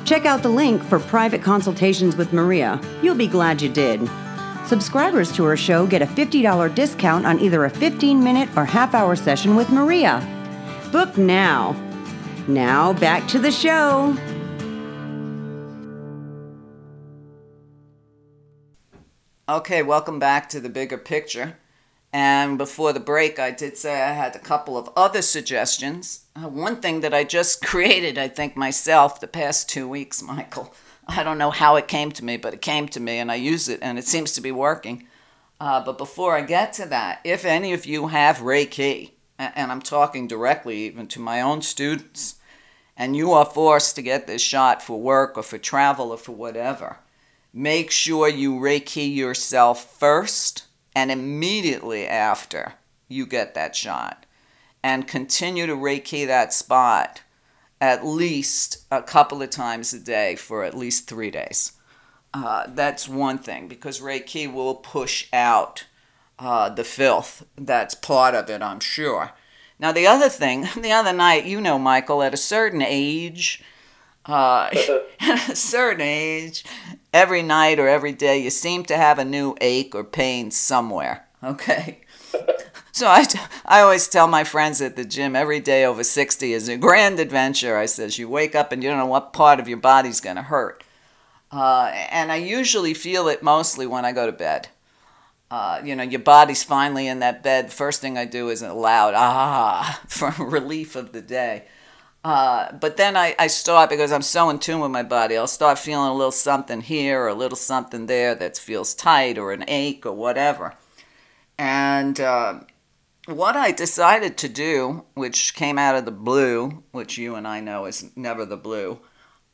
[0.05, 2.79] Check out the link for private consultations with Meria.
[3.01, 4.07] You'll be glad you did.
[4.67, 8.93] Subscribers to her show get a $50 discount on either a 15 minute or half
[8.93, 10.19] hour session with Meria.
[10.91, 11.73] Book now.
[12.49, 14.13] Now, back to the show.
[19.47, 21.57] Okay, welcome back to the bigger picture.
[22.11, 26.25] And before the break, I did say I had a couple of other suggestions.
[26.35, 30.73] Uh, one thing that I just created, I think, myself the past two weeks, Michael.
[31.07, 33.35] I don't know how it came to me, but it came to me and I
[33.35, 35.07] use it and it seems to be working.
[35.59, 39.81] Uh, but before I get to that, if any of you have Reiki, and I'm
[39.81, 42.35] talking directly even to my own students,
[42.95, 46.33] and you are forced to get this shot for work or for travel or for
[46.33, 46.97] whatever,
[47.53, 50.65] make sure you Reiki yourself first
[50.95, 52.73] and immediately after
[53.07, 54.25] you get that shot.
[54.83, 57.21] And continue to Reiki that spot
[57.79, 61.73] at least a couple of times a day for at least three days.
[62.33, 65.85] Uh, that's one thing because Reiki will push out
[66.39, 67.45] uh, the filth.
[67.55, 69.31] That's part of it, I'm sure.
[69.79, 73.63] Now, the other thing, the other night, you know, Michael, at a certain age,
[74.25, 74.69] uh,
[75.19, 76.65] at a certain age,
[77.13, 81.27] every night or every day, you seem to have a new ache or pain somewhere.
[81.43, 82.01] Okay?
[82.97, 83.27] So I,
[83.65, 87.19] I always tell my friends at the gym every day over 60 is a grand
[87.19, 87.77] adventure.
[87.77, 90.37] I says, you wake up and you don't know what part of your body's going
[90.37, 90.83] to hurt.
[91.51, 94.69] Uh, and I usually feel it mostly when I go to bed.
[95.51, 97.71] Uh, you know, your body's finally in that bed.
[97.71, 101.65] First thing I do is a loud ah for relief of the day.
[102.23, 105.37] Uh, but then I, I start because I'm so in tune with my body.
[105.37, 109.37] I'll start feeling a little something here or a little something there that feels tight
[109.37, 110.73] or an ache or whatever.
[111.59, 112.61] And uh,
[113.27, 117.59] what I decided to do, which came out of the blue, which you and I
[117.59, 118.99] know is never the blue,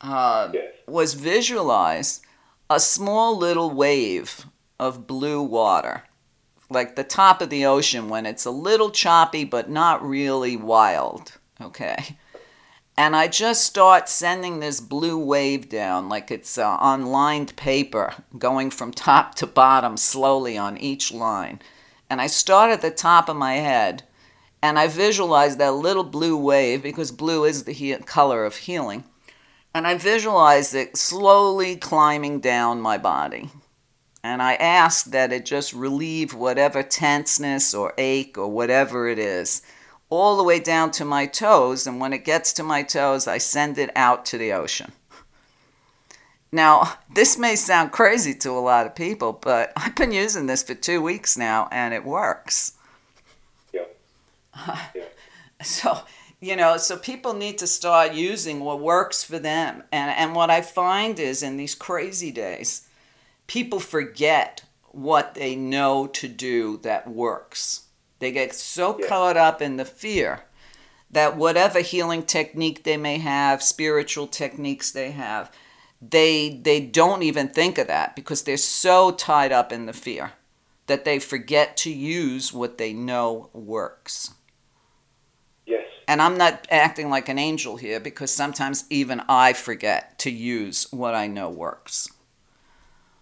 [0.00, 0.72] uh, Yes.
[0.86, 2.22] was visualize
[2.70, 4.46] a small little wave
[4.78, 6.04] of blue water,
[6.70, 11.32] like the top of the ocean when it's a little choppy but not really wild.
[11.60, 12.16] Okay.
[12.96, 18.14] And I just start sending this blue wave down like it's uh, on lined paper,
[18.38, 21.60] going from top to bottom slowly on each line.
[22.14, 24.04] And I start at the top of my head
[24.62, 29.02] and I visualize that little blue wave because blue is the he- color of healing.
[29.74, 33.50] And I visualize it slowly climbing down my body.
[34.22, 39.62] And I ask that it just relieve whatever tenseness or ache or whatever it is,
[40.08, 41.84] all the way down to my toes.
[41.84, 44.92] And when it gets to my toes, I send it out to the ocean.
[46.54, 50.62] Now, this may sound crazy to a lot of people, but I've been using this
[50.62, 52.74] for two weeks now and it works.
[53.72, 53.82] Yeah.
[54.94, 55.04] yeah.
[55.62, 55.98] So,
[56.40, 59.82] you know, so people need to start using what works for them.
[59.90, 62.86] And, and what I find is in these crazy days,
[63.46, 67.86] people forget what they know to do that works.
[68.20, 69.08] They get so Yeah.
[69.08, 70.44] caught up in the fear
[71.10, 75.50] that whatever healing technique they may have, spiritual techniques they have,
[76.10, 80.32] they they don't even think of that because they're so tied up in the fear
[80.86, 84.34] that they forget to use what they know works.
[85.66, 85.86] Yes.
[86.06, 90.86] And I'm not acting like an angel here because sometimes even I forget to use
[90.92, 92.10] what I know works.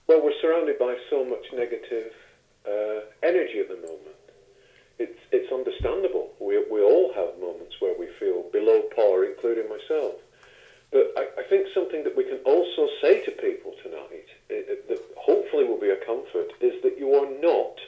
[0.08, 2.12] Well, we're surrounded by so much negative
[2.66, 4.16] uh, energy at the moment.
[4.98, 6.30] It's, it's understandable.
[6.40, 10.14] We, we all have moments where we feel below par, including myself.
[10.92, 14.88] But I, I think something that we can also say to people tonight, it, it,
[14.88, 17.80] that hopefully will be a comfort, is that you are not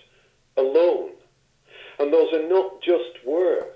[0.57, 1.11] alone.
[1.99, 3.69] And those are not just words.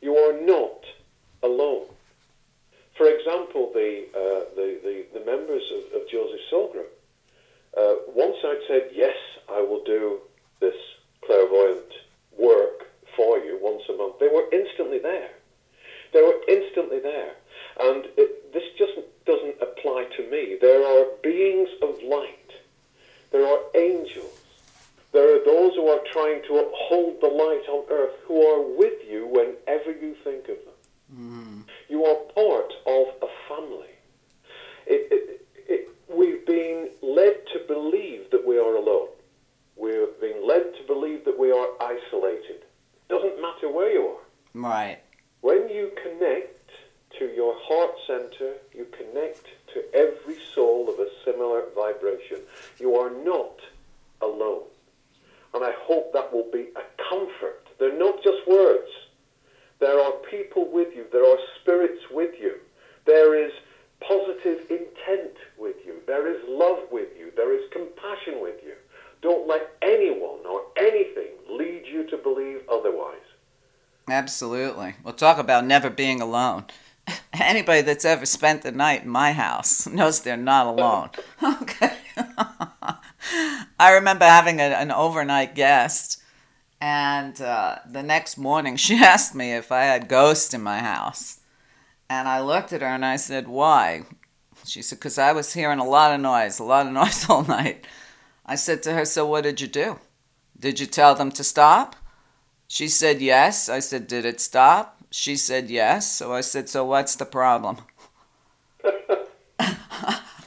[0.00, 0.84] You are not
[1.42, 1.86] alone.
[2.96, 6.40] For example, the, uh, the, the, the, members of, of Joseph
[6.72, 6.92] Group,
[7.76, 9.16] uh, one side said, yes,
[9.50, 10.20] I will do
[10.60, 10.76] this
[11.24, 11.92] clairvoyant
[12.38, 12.86] work
[13.16, 14.18] for you once a month.
[14.20, 15.30] They were instantly there.
[16.12, 17.34] They were instantly there.
[17.80, 18.92] And it, this just
[19.26, 20.56] doesn't apply to me.
[20.60, 22.50] There are beings of light.
[23.30, 24.38] There are angels.
[25.12, 28.98] There are those who are trying to uphold the light on earth who are with
[29.08, 30.74] you whenever you think of them.
[31.14, 31.64] Mm.
[31.88, 33.88] You are part of a family.
[34.86, 39.08] It, it, it, we've been led to believe that we are alone.
[39.76, 42.64] We've been led to believe that we are isolated.
[43.08, 44.22] Doesn't matter where you are.
[44.54, 44.98] Right.
[45.42, 46.61] When you connect
[47.18, 52.38] to your heart center, you connect to every soul of a similar vibration.
[52.78, 53.60] You are not
[54.20, 54.64] alone.
[55.54, 57.66] And I hope that will be a comfort.
[57.78, 58.88] They're not just words.
[59.80, 61.06] There are people with you.
[61.12, 62.54] There are spirits with you.
[63.04, 63.52] There is
[64.00, 65.94] positive intent with you.
[66.06, 67.32] There is love with you.
[67.36, 68.74] There is compassion with you.
[69.22, 73.18] Don't let anyone or anything lead you to believe otherwise.
[74.08, 74.94] Absolutely.
[75.04, 76.64] We'll talk about never being alone.
[77.32, 81.10] Anybody that's ever spent the night in my house knows they're not alone.
[81.62, 81.96] okay.
[83.78, 86.22] I remember having a, an overnight guest,
[86.80, 91.40] and uh, the next morning she asked me if I had ghosts in my house.
[92.12, 94.02] And I looked at her and I said, Why?
[94.66, 97.42] She said, Because I was hearing a lot of noise, a lot of noise all
[97.42, 97.86] night.
[98.44, 99.98] I said to her, So what did you do?
[100.58, 101.96] Did you tell them to stop?
[102.68, 103.70] She said, Yes.
[103.70, 105.01] I said, Did it stop?
[105.12, 106.10] She said, Yes.
[106.10, 107.78] So I said, So what's the problem?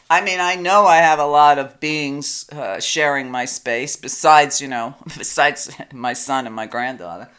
[0.08, 4.62] I mean, I know I have a lot of beings uh, sharing my space, besides,
[4.62, 7.30] you know, besides my son and my granddaughter.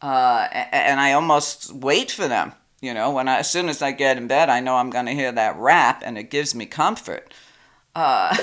[0.00, 2.52] Uh, and I almost wait for them.
[2.80, 5.06] You know, when I, as soon as I get in bed, I know I'm going
[5.06, 7.34] to hear that rap, and it gives me comfort.
[7.94, 8.34] Uh,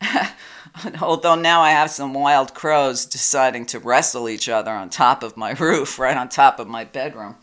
[1.02, 5.36] although now I have some wild crows deciding to wrestle each other on top of
[5.36, 7.36] my roof, right on top of my bedroom.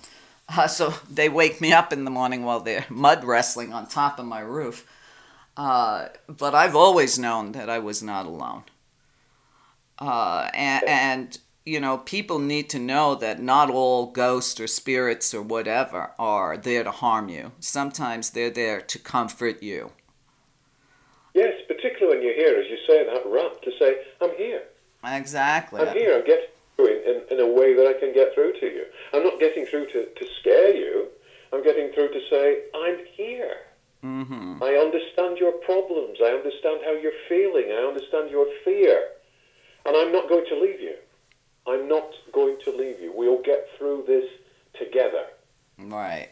[0.55, 4.17] Uh, so they wake me up in the morning while they're mud wrestling on top
[4.17, 4.85] of my roof.
[5.55, 8.63] Uh, but I've always known that I was not alone.
[9.99, 15.33] Uh, and, and you know, people need to know that not all ghosts or spirits
[15.33, 17.51] or whatever are there to harm you.
[17.59, 19.91] Sometimes they're there to comfort you.
[21.35, 24.63] Yes, particularly when you're here, as you say that rap, to say, I'm here.
[25.03, 25.81] Exactly.
[25.81, 26.15] I'm here.
[26.17, 28.85] I'm getting through in, in, in a way that I can get through to you.
[29.13, 31.07] I'm not getting through to, to scare you.
[31.51, 33.55] I'm getting through to say, I'm here.
[34.03, 34.63] Mm-hmm.
[34.63, 36.19] I understand your problems.
[36.21, 37.71] I understand how you're feeling.
[37.71, 39.03] I understand your fear.
[39.85, 40.95] And I'm not going to leave you.
[41.67, 43.11] I'm not going to leave you.
[43.15, 44.25] We'll get through this
[44.77, 45.25] together.
[45.77, 46.29] Right.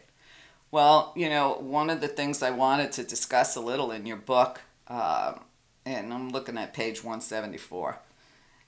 [0.72, 4.18] Well, you know, one of the things I wanted to discuss a little in your
[4.18, 5.36] book, uh,
[5.86, 8.00] and I'm looking at page 174,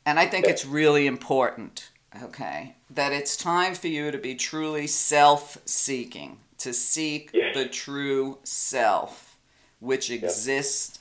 [0.05, 1.89] and I think it's really important,
[2.23, 7.55] okay, that it's time for you to be truly self seeking, to seek yes.
[7.55, 9.37] the true self,
[9.79, 10.99] which exists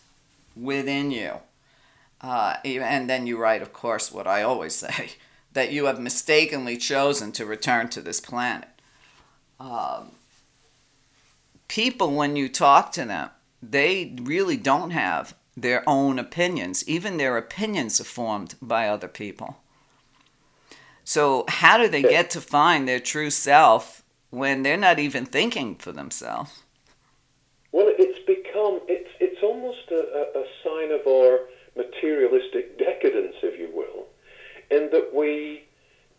[0.56, 1.34] within you.
[2.20, 5.12] Uh, and then you write, of course, what I always say
[5.52, 8.68] that you have mistakenly chosen to return to this planet.
[9.58, 10.12] Um,
[11.68, 13.30] people, when you talk to them,
[13.62, 16.88] they really don't have their own opinions.
[16.88, 19.56] Even their opinions are formed by other people.
[21.08, 25.76] So, how do they get to find their true self when they're not even thinking
[25.76, 26.64] for themselves?
[27.72, 30.04] Well, it's become, it's, it's almost a,
[30.36, 31.48] a, sign of our
[31.78, 34.04] materialistic decadence, if you will,
[34.70, 35.64] in that we,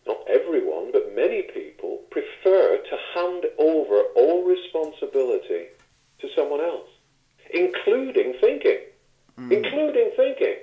[0.07, 5.67] not everyone, but many people, prefer to hand over all responsibility
[6.17, 6.89] to someone else,
[7.53, 8.79] including thinking.
[9.37, 9.51] Mm.
[9.51, 10.55] Including thinking.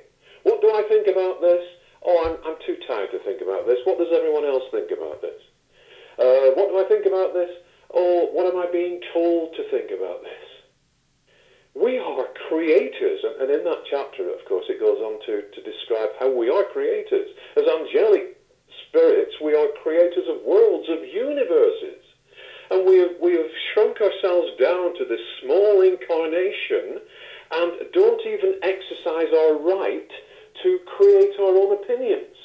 [0.43, 1.63] What do I think about this?
[2.07, 3.83] Oh, I'm, I'm too tired to think about this.
[3.83, 5.43] What does everyone else think about this?
[6.15, 7.51] Uh, what do I think about this?
[7.93, 10.47] Oh, what am I being told to think about this?
[11.75, 13.21] We are creators.
[13.27, 16.49] And, and in that chapter, of course, it goes on to, to describe how we
[16.49, 17.27] are creators.
[17.59, 18.39] As angelic
[18.87, 22.07] spirits, we are creators of worlds, of universes.
[22.71, 27.03] And we have, we have shrunk ourselves down to this small incarnation
[27.51, 30.11] and don't even exercise our right
[30.63, 32.37] to create our own opinions.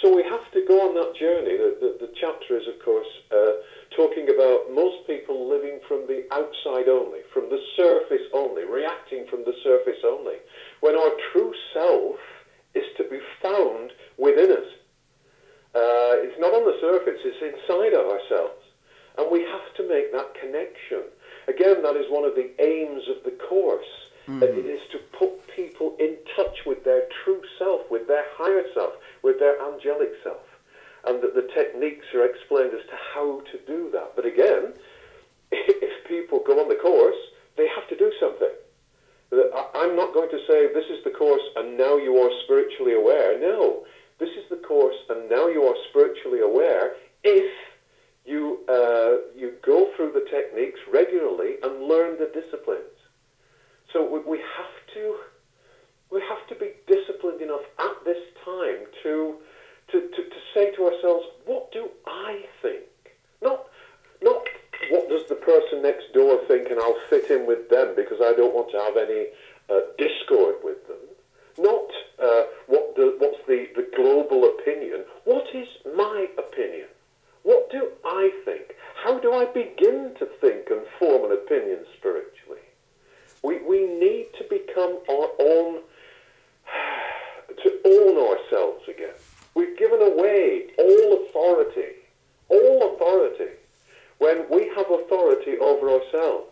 [0.00, 1.56] So we have to go on that journey.
[1.56, 3.62] The, the, the chapter is, of course, uh,
[3.94, 9.44] talking about most people living from the outside only, from the surface only, reacting from
[9.44, 10.36] the surface only,
[10.80, 12.16] when our true self
[12.74, 14.70] is to be found within us.
[15.74, 18.58] Uh, it's not on the surface, it's inside of ourselves.
[19.18, 21.04] And we have to make that connection.
[21.46, 23.86] Again, that is one of the aims of the course.
[24.28, 24.42] Mm.
[24.42, 28.94] It is to put people in touch with their true self, with their higher self,
[29.22, 30.42] with their angelic self.
[31.04, 34.14] And that the techniques are explained as to how to do that.
[34.14, 34.72] But again,
[35.50, 37.18] if people go on the course,
[37.56, 38.54] they have to do something.
[39.74, 43.40] I'm not going to say this is the course and now you are spiritually aware.
[43.40, 43.84] No,
[44.20, 46.92] this is the course and now you are spiritually aware
[47.24, 47.50] if
[48.26, 53.01] you, uh, you go through the techniques regularly and learn the disciplines.
[53.92, 55.16] So we, we have to
[56.10, 59.36] we have to be disciplined enough at this time to,
[59.90, 62.84] to, to, to say to ourselves, what do I think?
[63.40, 63.66] Not
[64.22, 64.46] not
[64.90, 68.34] what does the person next door think and I'll fit in with them because I
[68.34, 69.26] don't want to have any
[69.70, 70.98] uh, discord with them.
[71.58, 71.90] Not
[72.22, 75.04] uh, what what's the, the global opinion.
[75.24, 76.88] What is my opinion?
[77.42, 78.74] What do I think?
[79.02, 82.31] How do I begin to think and form an opinion spiritually?
[83.42, 85.80] We, we need to become our own,
[87.62, 89.14] to own ourselves again.
[89.54, 91.96] We've given away all authority,
[92.48, 93.52] all authority.
[94.18, 96.48] When we have authority over ourselves,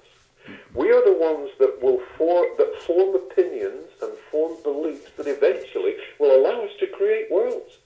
[0.75, 5.95] we are the ones that will for, that form opinions and form beliefs that eventually
[6.19, 7.79] will allow us to create worlds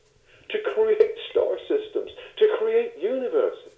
[0.55, 3.73] to create star systems, to create universes.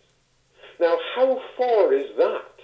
[0.79, 2.56] Now, how far is that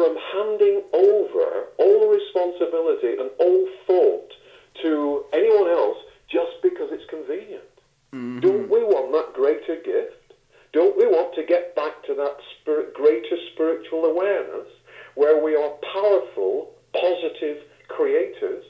[0.00, 4.32] from handing over all responsibility and all thought
[4.80, 7.68] to anyone else just because it's convenient?
[8.14, 8.40] Mm-hmm.
[8.40, 10.32] Don't we want that greater gift?
[10.72, 14.68] Don't we want to get back to that spirit, greater spiritual awareness
[15.16, 18.64] where we are powerful, positive creators?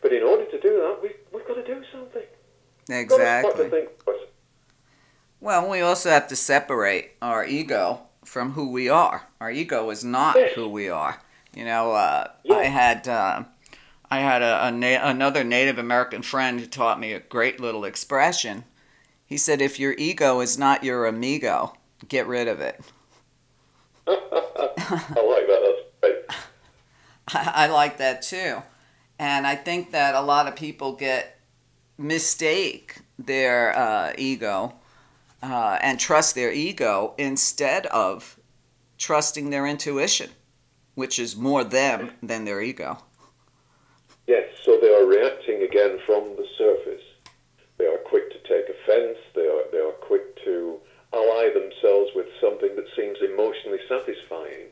[0.00, 2.22] But in order to do that, we, we've got to do something.
[2.88, 3.88] Exactly.
[5.40, 9.26] Well, we also have to separate our ego from who we are.
[9.52, 11.20] Ego is not who we are.
[11.54, 12.58] You know, uh, yes.
[12.58, 13.44] I had uh,
[14.10, 17.84] I had a, a na- another Native American friend who taught me a great little
[17.84, 18.64] expression.
[19.24, 21.74] He said, "If your ego is not your amigo,
[22.08, 22.80] get rid of it."
[24.06, 25.74] I like that.
[26.00, 26.38] That's great.
[27.28, 28.62] I, I like that too,
[29.18, 31.38] and I think that a lot of people get
[31.98, 34.74] mistake their uh, ego
[35.42, 38.38] uh, and trust their ego instead of
[39.02, 40.30] trusting their intuition,
[40.94, 42.98] which is more them than their ego.
[44.26, 47.02] Yes, so they are reacting again from the surface.
[47.78, 49.18] They are quick to take offense.
[49.34, 50.78] They are they are quick to
[51.12, 54.70] ally themselves with something that seems emotionally satisfying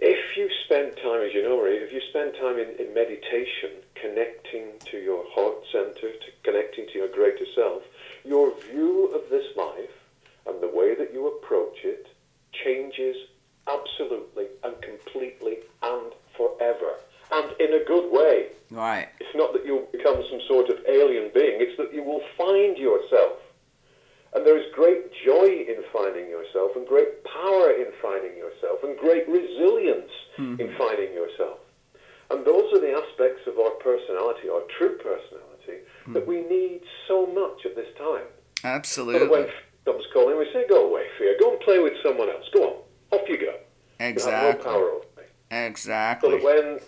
[0.00, 3.84] if you spend time, as you know, Ray, if you spend time in, in meditation,
[3.94, 7.82] connecting to your heart center, to connecting to your greater self,
[8.24, 9.92] your view of this life
[10.46, 12.06] and the way that you approach it
[12.64, 13.16] changes
[13.68, 16.94] absolutely and completely and forever.
[17.32, 18.48] And in a good way.
[18.70, 19.08] Right.
[19.20, 22.76] It's not that you'll become some sort of alien being, it's that you will find
[22.76, 23.38] yourself
[24.32, 28.96] and there is great joy in finding yourself, and great power in finding yourself, and
[28.96, 30.60] great resilience mm-hmm.
[30.60, 31.58] in finding yourself.
[32.30, 36.12] And those are the aspects of our personality, our true personality, mm-hmm.
[36.12, 38.26] that we need so much at this time.
[38.62, 39.46] Absolutely.
[39.84, 41.36] But when comes calling, we say, "Go away, fear.
[41.40, 42.48] Go and play with someone else.
[42.54, 43.54] Go on, off you go."
[43.98, 44.48] Exactly.
[44.48, 45.24] You no power over me.
[45.50, 46.30] Exactly.
[46.30, 46.80] So that when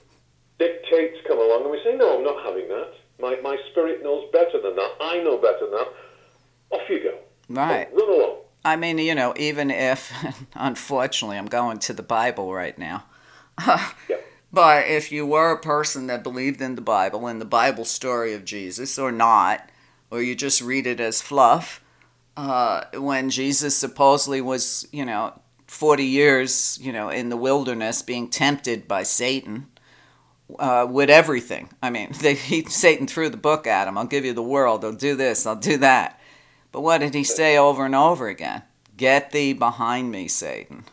[0.58, 2.92] dictates come along, and we say, "No, I'm not having that.
[3.20, 4.90] My my spirit knows better than that.
[5.00, 5.88] I know better than that."
[6.70, 7.18] Off you go.
[7.48, 7.88] Right.
[7.92, 8.36] Run along.
[8.64, 10.12] I mean, you know, even if,
[10.54, 13.04] unfortunately, I'm going to the Bible right now.
[14.52, 18.34] But if you were a person that believed in the Bible and the Bible story
[18.34, 19.70] of Jesus, or not,
[20.10, 21.81] or you just read it as fluff,
[22.36, 28.28] uh, when Jesus supposedly was, you know, 40 years, you know, in the wilderness being
[28.28, 29.68] tempted by Satan
[30.58, 31.70] uh, with everything.
[31.82, 33.96] I mean, they, he, Satan threw the book at him.
[33.96, 34.84] I'll give you the world.
[34.84, 35.46] I'll do this.
[35.46, 36.20] I'll do that.
[36.70, 38.62] But what did he say over and over again?
[38.96, 40.84] Get thee behind me, Satan.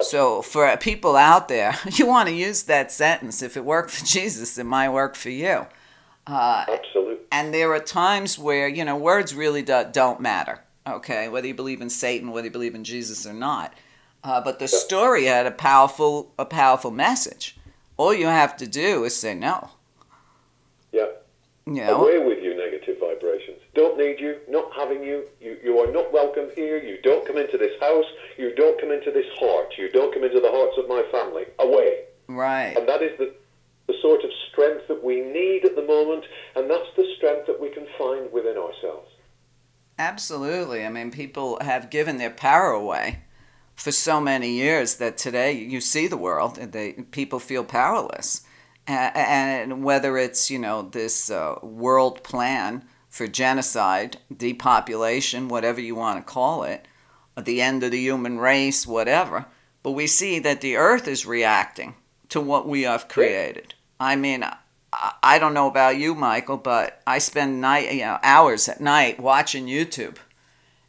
[0.00, 3.42] So for people out there, you want to use that sentence.
[3.42, 5.66] If it worked for Jesus, it might work for you.
[6.26, 7.07] Uh, Absolutely.
[7.30, 10.60] And there are times where you know words really do, don't matter.
[10.86, 13.74] Okay, whether you believe in Satan, whether you believe in Jesus or not.
[14.24, 17.56] Uh, but the story had a powerful, a powerful message.
[17.96, 19.70] All you have to do is say no.
[20.92, 21.06] Yeah.
[21.66, 22.02] You know?
[22.02, 23.58] Away with you, negative vibrations.
[23.74, 25.24] Don't need you, not having you.
[25.40, 26.78] You, you are not welcome here.
[26.78, 28.06] You don't come into this house.
[28.38, 29.74] You don't come into this heart.
[29.76, 31.44] You don't come into the hearts of my family.
[31.58, 32.04] Away.
[32.26, 32.74] Right.
[32.76, 33.34] And that is the,
[33.88, 36.24] the sort of strength that we need at the moment,
[36.54, 39.10] and that's the strength that we can find within ourselves.
[39.98, 40.84] Absolutely.
[40.86, 43.24] I mean, people have given their power away
[43.74, 48.42] for so many years that today you see the world and they people feel powerless
[48.88, 56.18] and whether it's you know this uh, world plan for genocide, depopulation, whatever you want
[56.18, 56.86] to call it,
[57.36, 59.46] the end of the human race, whatever.
[59.82, 61.94] But we see that the earth is reacting
[62.28, 63.74] to what we have created.
[64.00, 64.44] I mean,
[65.22, 69.20] I don't know about you, Michael, but I spend night, you know, hours at night
[69.20, 70.16] watching YouTube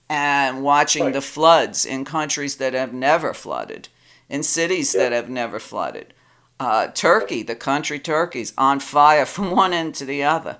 [0.09, 1.13] and watching right.
[1.13, 3.89] the floods in countries that have never flooded,
[4.29, 5.03] in cities yeah.
[5.03, 6.13] that have never flooded
[6.59, 10.57] uh, Turkey, the country Turkey's on fire from one end to the other.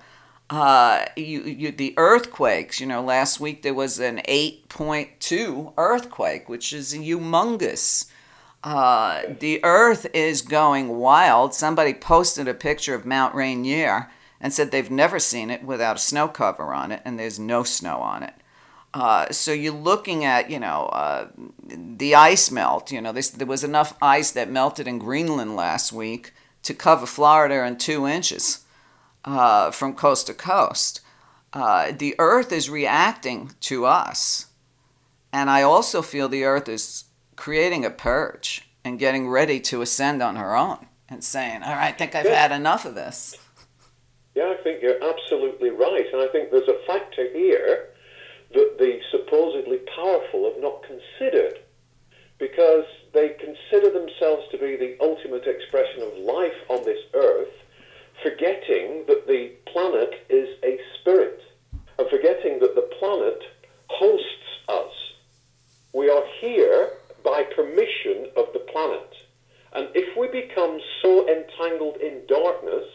[0.49, 6.73] Uh, you, you, the earthquakes, you know, last week there was an 8.2 earthquake, which
[6.73, 8.09] is humongous.
[8.64, 11.53] Uh, the earth is going wild.
[11.53, 15.99] Somebody posted a picture of Mount Rainier and said they've never seen it without a
[15.99, 18.34] snow cover on it, and there's no snow on it.
[18.93, 21.28] Uh, so you're looking at, you know, uh,
[21.68, 22.91] the ice melt.
[22.91, 26.34] You know, this, there was enough ice that melted in Greenland last week
[26.64, 28.66] to cover Florida in two inches
[29.26, 31.01] uh, from coast to coast.
[31.53, 34.47] Uh, the Earth is reacting to us.
[35.32, 37.05] And I also feel the Earth is
[37.39, 41.93] creating a purge and getting ready to ascend on her own and saying, all right,
[41.93, 43.37] I think I've had enough of this.
[44.35, 46.05] Yeah, I think you're absolutely right.
[46.11, 47.91] And I think there's a factor here
[48.53, 51.59] that the supposedly powerful have not considered
[52.39, 52.83] because
[53.13, 57.55] they consider themselves to be the ultimate expression of life on this earth,
[58.21, 61.39] forgetting that the planet is a spirit
[61.97, 63.41] and forgetting that the planet
[63.87, 64.25] hosts
[64.67, 64.91] us.
[65.93, 69.13] We are here by permission of the planet.
[69.74, 72.86] And if we become so entangled in darkness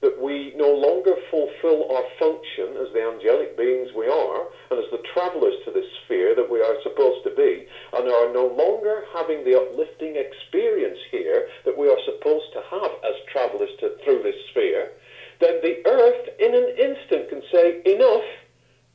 [0.00, 4.90] that we no longer fulfill our function as the angelic beings we are, and as
[4.90, 9.04] the travelers to this sphere that we are supposed to be, and are no longer
[9.12, 14.22] having the uplifting experience here that we are supposed to have as travelers to, through
[14.22, 14.92] this sphere,
[15.40, 18.24] then the earth in an instant can say, enough,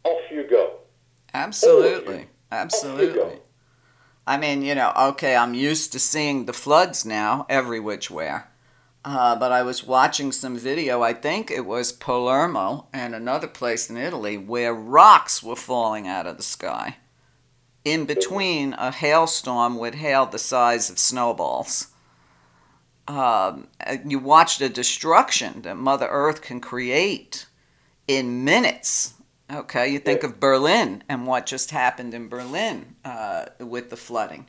[0.04, 0.78] off you go.
[1.34, 2.28] Absolutely.
[2.52, 3.35] Absolutely.
[4.28, 8.50] I mean, you know, okay, I'm used to seeing the floods now every which where.
[9.04, 13.88] Uh, but I was watching some video, I think it was Palermo and another place
[13.88, 16.98] in Italy, where rocks were falling out of the sky
[17.86, 21.90] in between a hailstorm with hail the size of snowballs.
[23.08, 23.68] Um,
[24.04, 27.46] you watch the destruction that Mother Earth can create
[28.08, 29.14] in minutes.
[29.52, 34.48] Okay, you think of Berlin and what just happened in Berlin uh, with the flooding.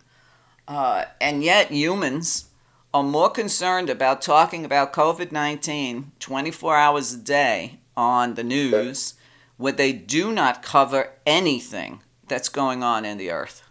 [0.66, 2.46] Uh, and yet, humans
[2.94, 9.14] are more concerned about talking about COVID 19 24 hours a day on the news
[9.58, 13.62] where they do not cover anything that's going on in the earth.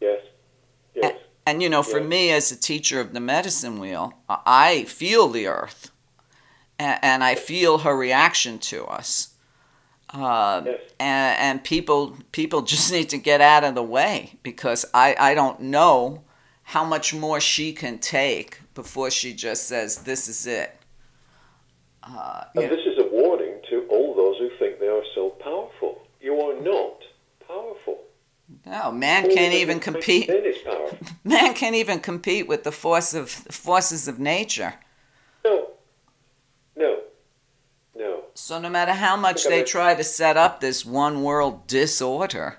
[0.00, 0.22] Yes.
[0.94, 1.04] Yes.
[1.04, 1.14] And,
[1.46, 5.46] and you know, for me as a teacher of the medicine wheel, I feel the
[5.46, 5.90] earth
[6.78, 9.29] and, and I feel her reaction to us.
[10.12, 10.80] Uh, yes.
[10.98, 15.34] and, and people people just need to get out of the way because I, I
[15.34, 16.22] don't know
[16.70, 20.76] how much more she can take before she just says, This is it.
[22.02, 22.76] Uh, and know.
[22.76, 26.02] this is a warning to all those who think they are so powerful.
[26.20, 27.02] You are not
[27.46, 27.98] powerful.
[28.66, 30.30] No, man all can't even compete.
[31.24, 34.74] Man can't even compete with the force of forces of nature.
[35.44, 35.68] No,
[36.76, 37.00] no,
[37.94, 38.24] no.
[38.50, 42.58] So no matter how much they try to set up this one world disorder,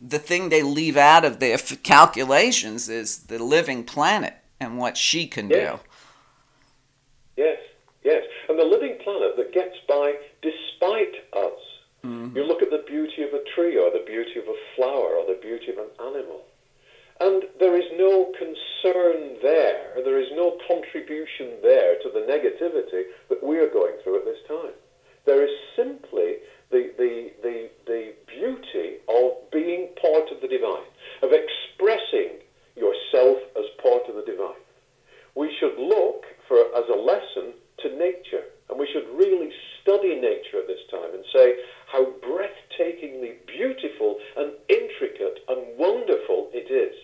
[0.00, 5.26] the thing they leave out of their calculations is the living planet and what she
[5.26, 5.78] can yes.
[5.78, 5.80] do.
[7.36, 7.58] Yes,
[8.02, 8.22] yes.
[8.48, 11.60] And the living planet that gets by despite us.
[12.02, 12.34] Mm-hmm.
[12.34, 15.26] You look at the beauty of a tree or the beauty of a flower or
[15.26, 16.44] the beauty of an animal.
[17.20, 23.44] And there is no concern there, there is no contribution there to the negativity that
[23.44, 24.72] we are going through at this time.
[25.26, 26.36] There is simply
[26.70, 30.86] the, the, the, the beauty of being part of the divine,
[31.22, 32.38] of expressing
[32.76, 34.62] yourself as part of the divine.
[35.34, 39.50] We should look for as a lesson to nature, and we should really
[39.82, 41.54] study nature at this time and say
[41.90, 46.94] how breathtakingly beautiful and intricate and wonderful it is,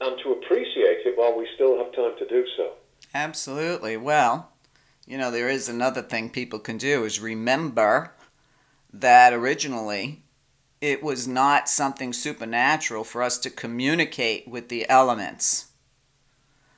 [0.00, 2.72] and to appreciate it while we still have time to do so.
[3.14, 3.96] Absolutely.
[3.96, 4.49] Well,
[5.10, 8.12] you know, there is another thing people can do is remember
[8.92, 10.22] that originally
[10.80, 15.72] it was not something supernatural for us to communicate with the elements.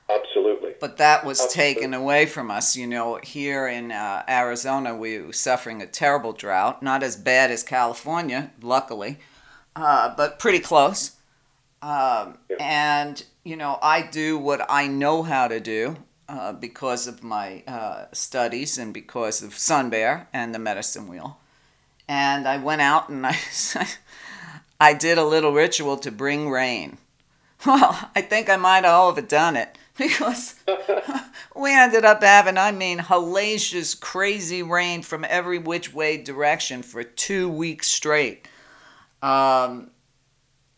[0.09, 0.73] Absolutely.
[0.79, 1.75] But that was Absolutely.
[1.75, 2.75] taken away from us.
[2.75, 6.81] You know, here in uh, Arizona, we were suffering a terrible drought.
[6.81, 9.19] Not as bad as California, luckily,
[9.75, 11.11] uh, but pretty close.
[11.83, 12.57] Um, Yeah.
[12.59, 15.97] And, you know, I do what I know how to do
[16.27, 21.37] uh, because of my uh, studies and because of Sun Bear and the medicine wheel.
[22.07, 23.37] And I went out and I,
[24.79, 26.97] I did a little ritual to bring rain.
[27.65, 30.55] Well, I think I might have overdone it because
[31.55, 37.03] we ended up having, I mean, hellacious, crazy rain from every which way direction for
[37.03, 38.49] two weeks straight.
[39.21, 39.91] Um,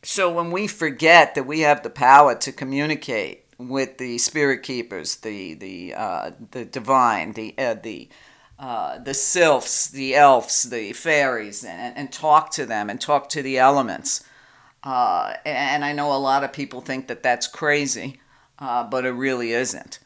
[0.03, 5.17] so when we forget that we have the power to communicate with the spirit keepers,
[5.17, 8.09] the the uh, the divine, the uh, the
[8.57, 13.41] uh, the sylphs, the elves, the fairies, and, and talk to them and talk to
[13.41, 14.23] the elements.
[14.83, 18.19] Uh, and I know a lot of people think that that's crazy,
[18.59, 19.99] uh, but it really isn't.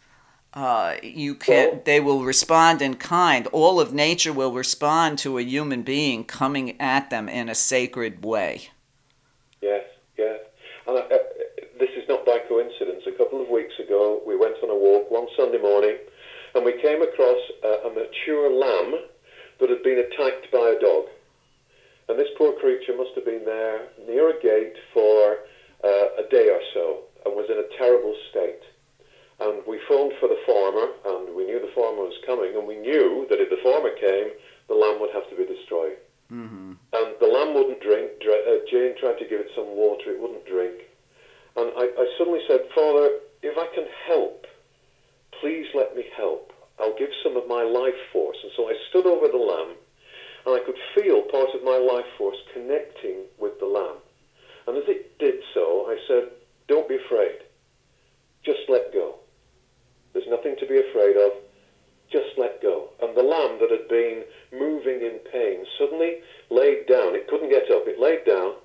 [0.51, 3.45] Uh, you can they will respond in kind.
[3.47, 8.25] All of nature will respond to a human being coming at them in a sacred
[8.25, 8.69] way.
[9.61, 9.83] Yes,
[10.17, 10.39] yes.
[10.87, 11.17] And I, uh,
[11.79, 13.03] this is not by coincidence.
[13.05, 15.97] A couple of weeks ago, we went on a walk one Sunday morning,
[16.55, 18.95] and we came across a, a mature lamb
[19.59, 21.05] that had been attacked by a dog.
[22.07, 25.45] And this poor creature must have been there near a gate for
[25.83, 28.63] uh, a day or so and was in a terrible state.
[29.39, 32.75] And we phoned for the farmer, and we knew the farmer was coming, and we
[32.75, 34.35] knew that if the farmer came,
[34.67, 35.95] the lamb would have to be destroyed.
[36.31, 36.75] Mm-hmm.
[36.93, 38.19] And the lamb wouldn't drink.
[38.19, 40.83] Uh, Jane tried to give it some water, it wouldn't drink.
[41.55, 44.45] And I, I suddenly said, Father, if I can help,
[45.41, 46.51] please let me help.
[46.79, 48.37] I'll give some of my life force.
[48.43, 49.75] And so I stood over the lamb,
[50.45, 53.97] and I could feel part of my life force connecting with the lamb.
[54.67, 56.29] And as it did so, I said,
[56.67, 57.43] Don't be afraid.
[58.45, 59.15] Just let go.
[60.13, 61.31] There's nothing to be afraid of.
[62.11, 62.89] Just let go.
[63.01, 67.15] And the lamb that had been moving in pain suddenly laid down.
[67.15, 67.85] It couldn't get up.
[67.85, 68.55] It laid down.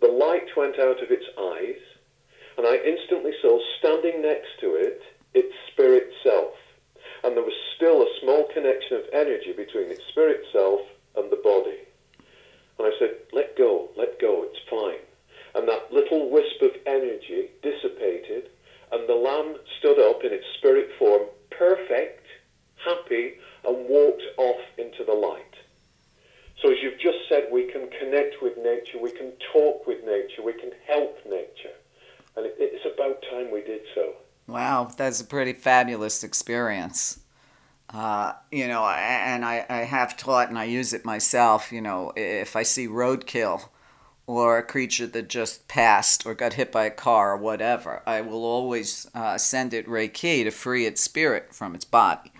[0.00, 1.80] The light went out of its eyes,
[2.58, 5.00] and I instantly saw standing next to it
[5.34, 6.54] its spirit self.
[7.22, 10.80] And there was still a small connection of energy between its spirit self
[11.16, 11.78] and the body.
[12.78, 15.02] And I said, Let go, let go, it's fine.
[15.54, 18.50] And that little wisp of energy dissipated,
[18.92, 22.26] and the lamb stood up in its spirit form, perfect,
[22.84, 25.54] happy, and walked off into the light.
[26.60, 30.42] So, as you've just said, we can connect with nature, we can talk with nature,
[30.42, 31.74] we can help nature.
[32.36, 34.14] And it's about time we did so.
[34.46, 37.20] Wow, that's a pretty fabulous experience.
[37.90, 41.72] Uh, you know, and I, I have taught and I use it myself.
[41.72, 43.68] You know, if I see roadkill
[44.26, 48.20] or a creature that just passed or got hit by a car or whatever, I
[48.20, 52.32] will always uh, send it Reiki to free its spirit from its body.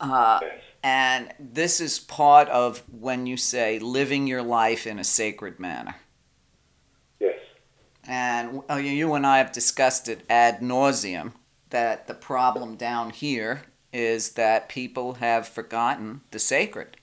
[0.00, 0.40] Uh,
[0.82, 5.94] and this is part of when you say living your life in a sacred manner.
[8.06, 11.32] And uh, you and I have discussed it ad nauseum
[11.70, 16.96] that the problem down here is that people have forgotten the sacred.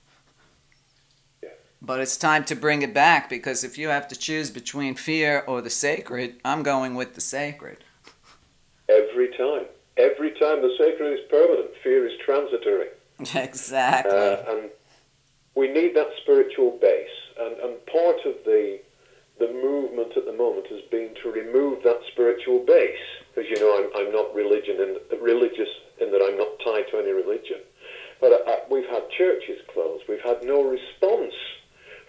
[1.80, 5.42] But it's time to bring it back because if you have to choose between fear
[5.48, 7.78] or the sacred, I'm going with the sacred.
[8.88, 9.66] Every time.
[9.96, 12.88] Every time the sacred is permanent, fear is transitory.
[13.34, 14.12] exactly.
[14.12, 14.70] Uh, and
[15.56, 17.08] we need that spiritual base.
[17.40, 18.78] And, and part of the
[19.42, 23.02] the movement at the moment has been to remove that spiritual base.
[23.36, 25.68] As you know, I'm, I'm not religion in, religious
[26.00, 27.58] in that I'm not tied to any religion.
[28.20, 30.04] But uh, uh, we've had churches closed.
[30.08, 31.34] We've had no response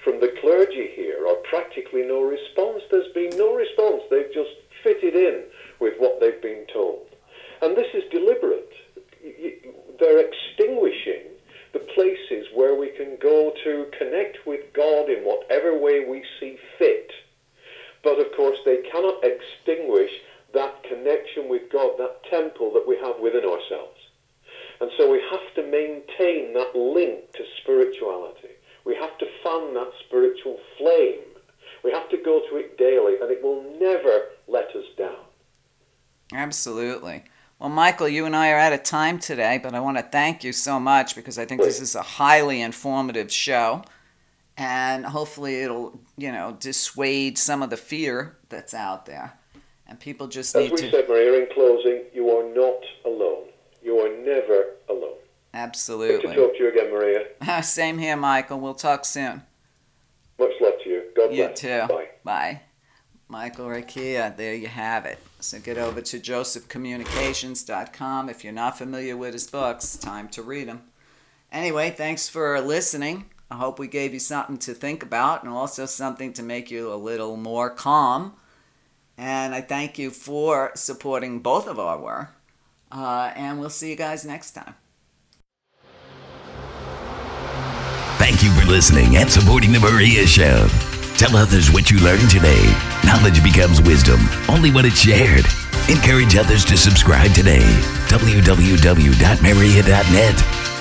[0.04, 2.84] from the clergy here, or practically no response.
[2.92, 4.04] There's been no response.
[4.12, 4.54] They've just
[4.84, 5.42] fitted in
[5.82, 7.08] with what they've been told.
[7.64, 8.74] And this is deliberate.
[10.00, 11.34] They're extinguishing
[11.74, 16.58] the places where we can go to connect with God in whatever way we see
[16.78, 16.93] fit.
[18.04, 20.12] But of course, they cannot extinguish
[20.54, 24.00] that connection with God, that temple that we have within ourselves.
[24.82, 28.50] And so we have to maintain that link to spirituality.
[28.86, 31.22] We have to fan that spiritual flame.
[31.84, 35.24] We have to go to it daily, and it will never let us down.
[36.34, 37.24] Absolutely.
[37.60, 40.44] Well, Michael, you and I are out of time today, but I want to thank
[40.44, 43.84] you so much because I think this is a highly informative show.
[44.58, 49.34] And hopefully it'll, you know, dissuade some of the fear that's out there.
[49.88, 50.92] And people just As need we to.
[50.92, 53.48] said, Meria, in closing, you are not alone.
[53.82, 55.18] You are never alone.
[55.54, 56.34] Absolutely.
[56.34, 57.26] Good to talk to you again, Meria.
[57.64, 58.60] Same here, Michael.
[58.60, 59.42] We'll talk soon.
[60.40, 61.04] Much love to you.
[61.16, 61.60] God You bless.
[61.60, 61.86] too.
[61.88, 62.08] Bye.
[62.24, 62.62] Bye.
[63.28, 65.18] Michael Reccia, there you have it.
[65.40, 68.30] So get over to josephcommunications.com.
[68.30, 70.84] If you're not familiar with his books, time to read them.
[71.52, 73.26] Anyway, thanks for listening.
[73.54, 76.92] I hope we gave you something to think about and also something to make you
[76.92, 78.34] a little more calm.
[79.16, 82.30] And I thank you for supporting both of our work.
[82.92, 84.74] Uh, and we'll see you guys next time.
[88.18, 90.68] Thank you for listening and supporting The Meria Show.
[91.18, 92.74] Tell others what you learned today.
[93.06, 95.46] Knowledge becomes wisdom only when it's shared.
[95.90, 97.62] Encourage others to subscribe today.
[98.08, 98.64] www.meria.net.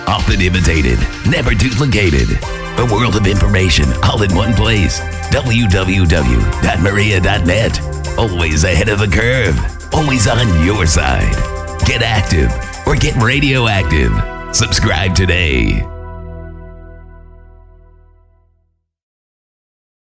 [0.08, 0.98] Often imitated,
[1.28, 2.61] never duplicated.
[2.78, 5.00] A world of information all in one place.
[5.30, 8.18] www.meria.net.
[8.18, 9.94] Always ahead of the curve.
[9.94, 11.34] Always on your side.
[11.86, 12.50] Get active
[12.86, 14.12] or get radioactive.
[14.54, 15.91] Subscribe today.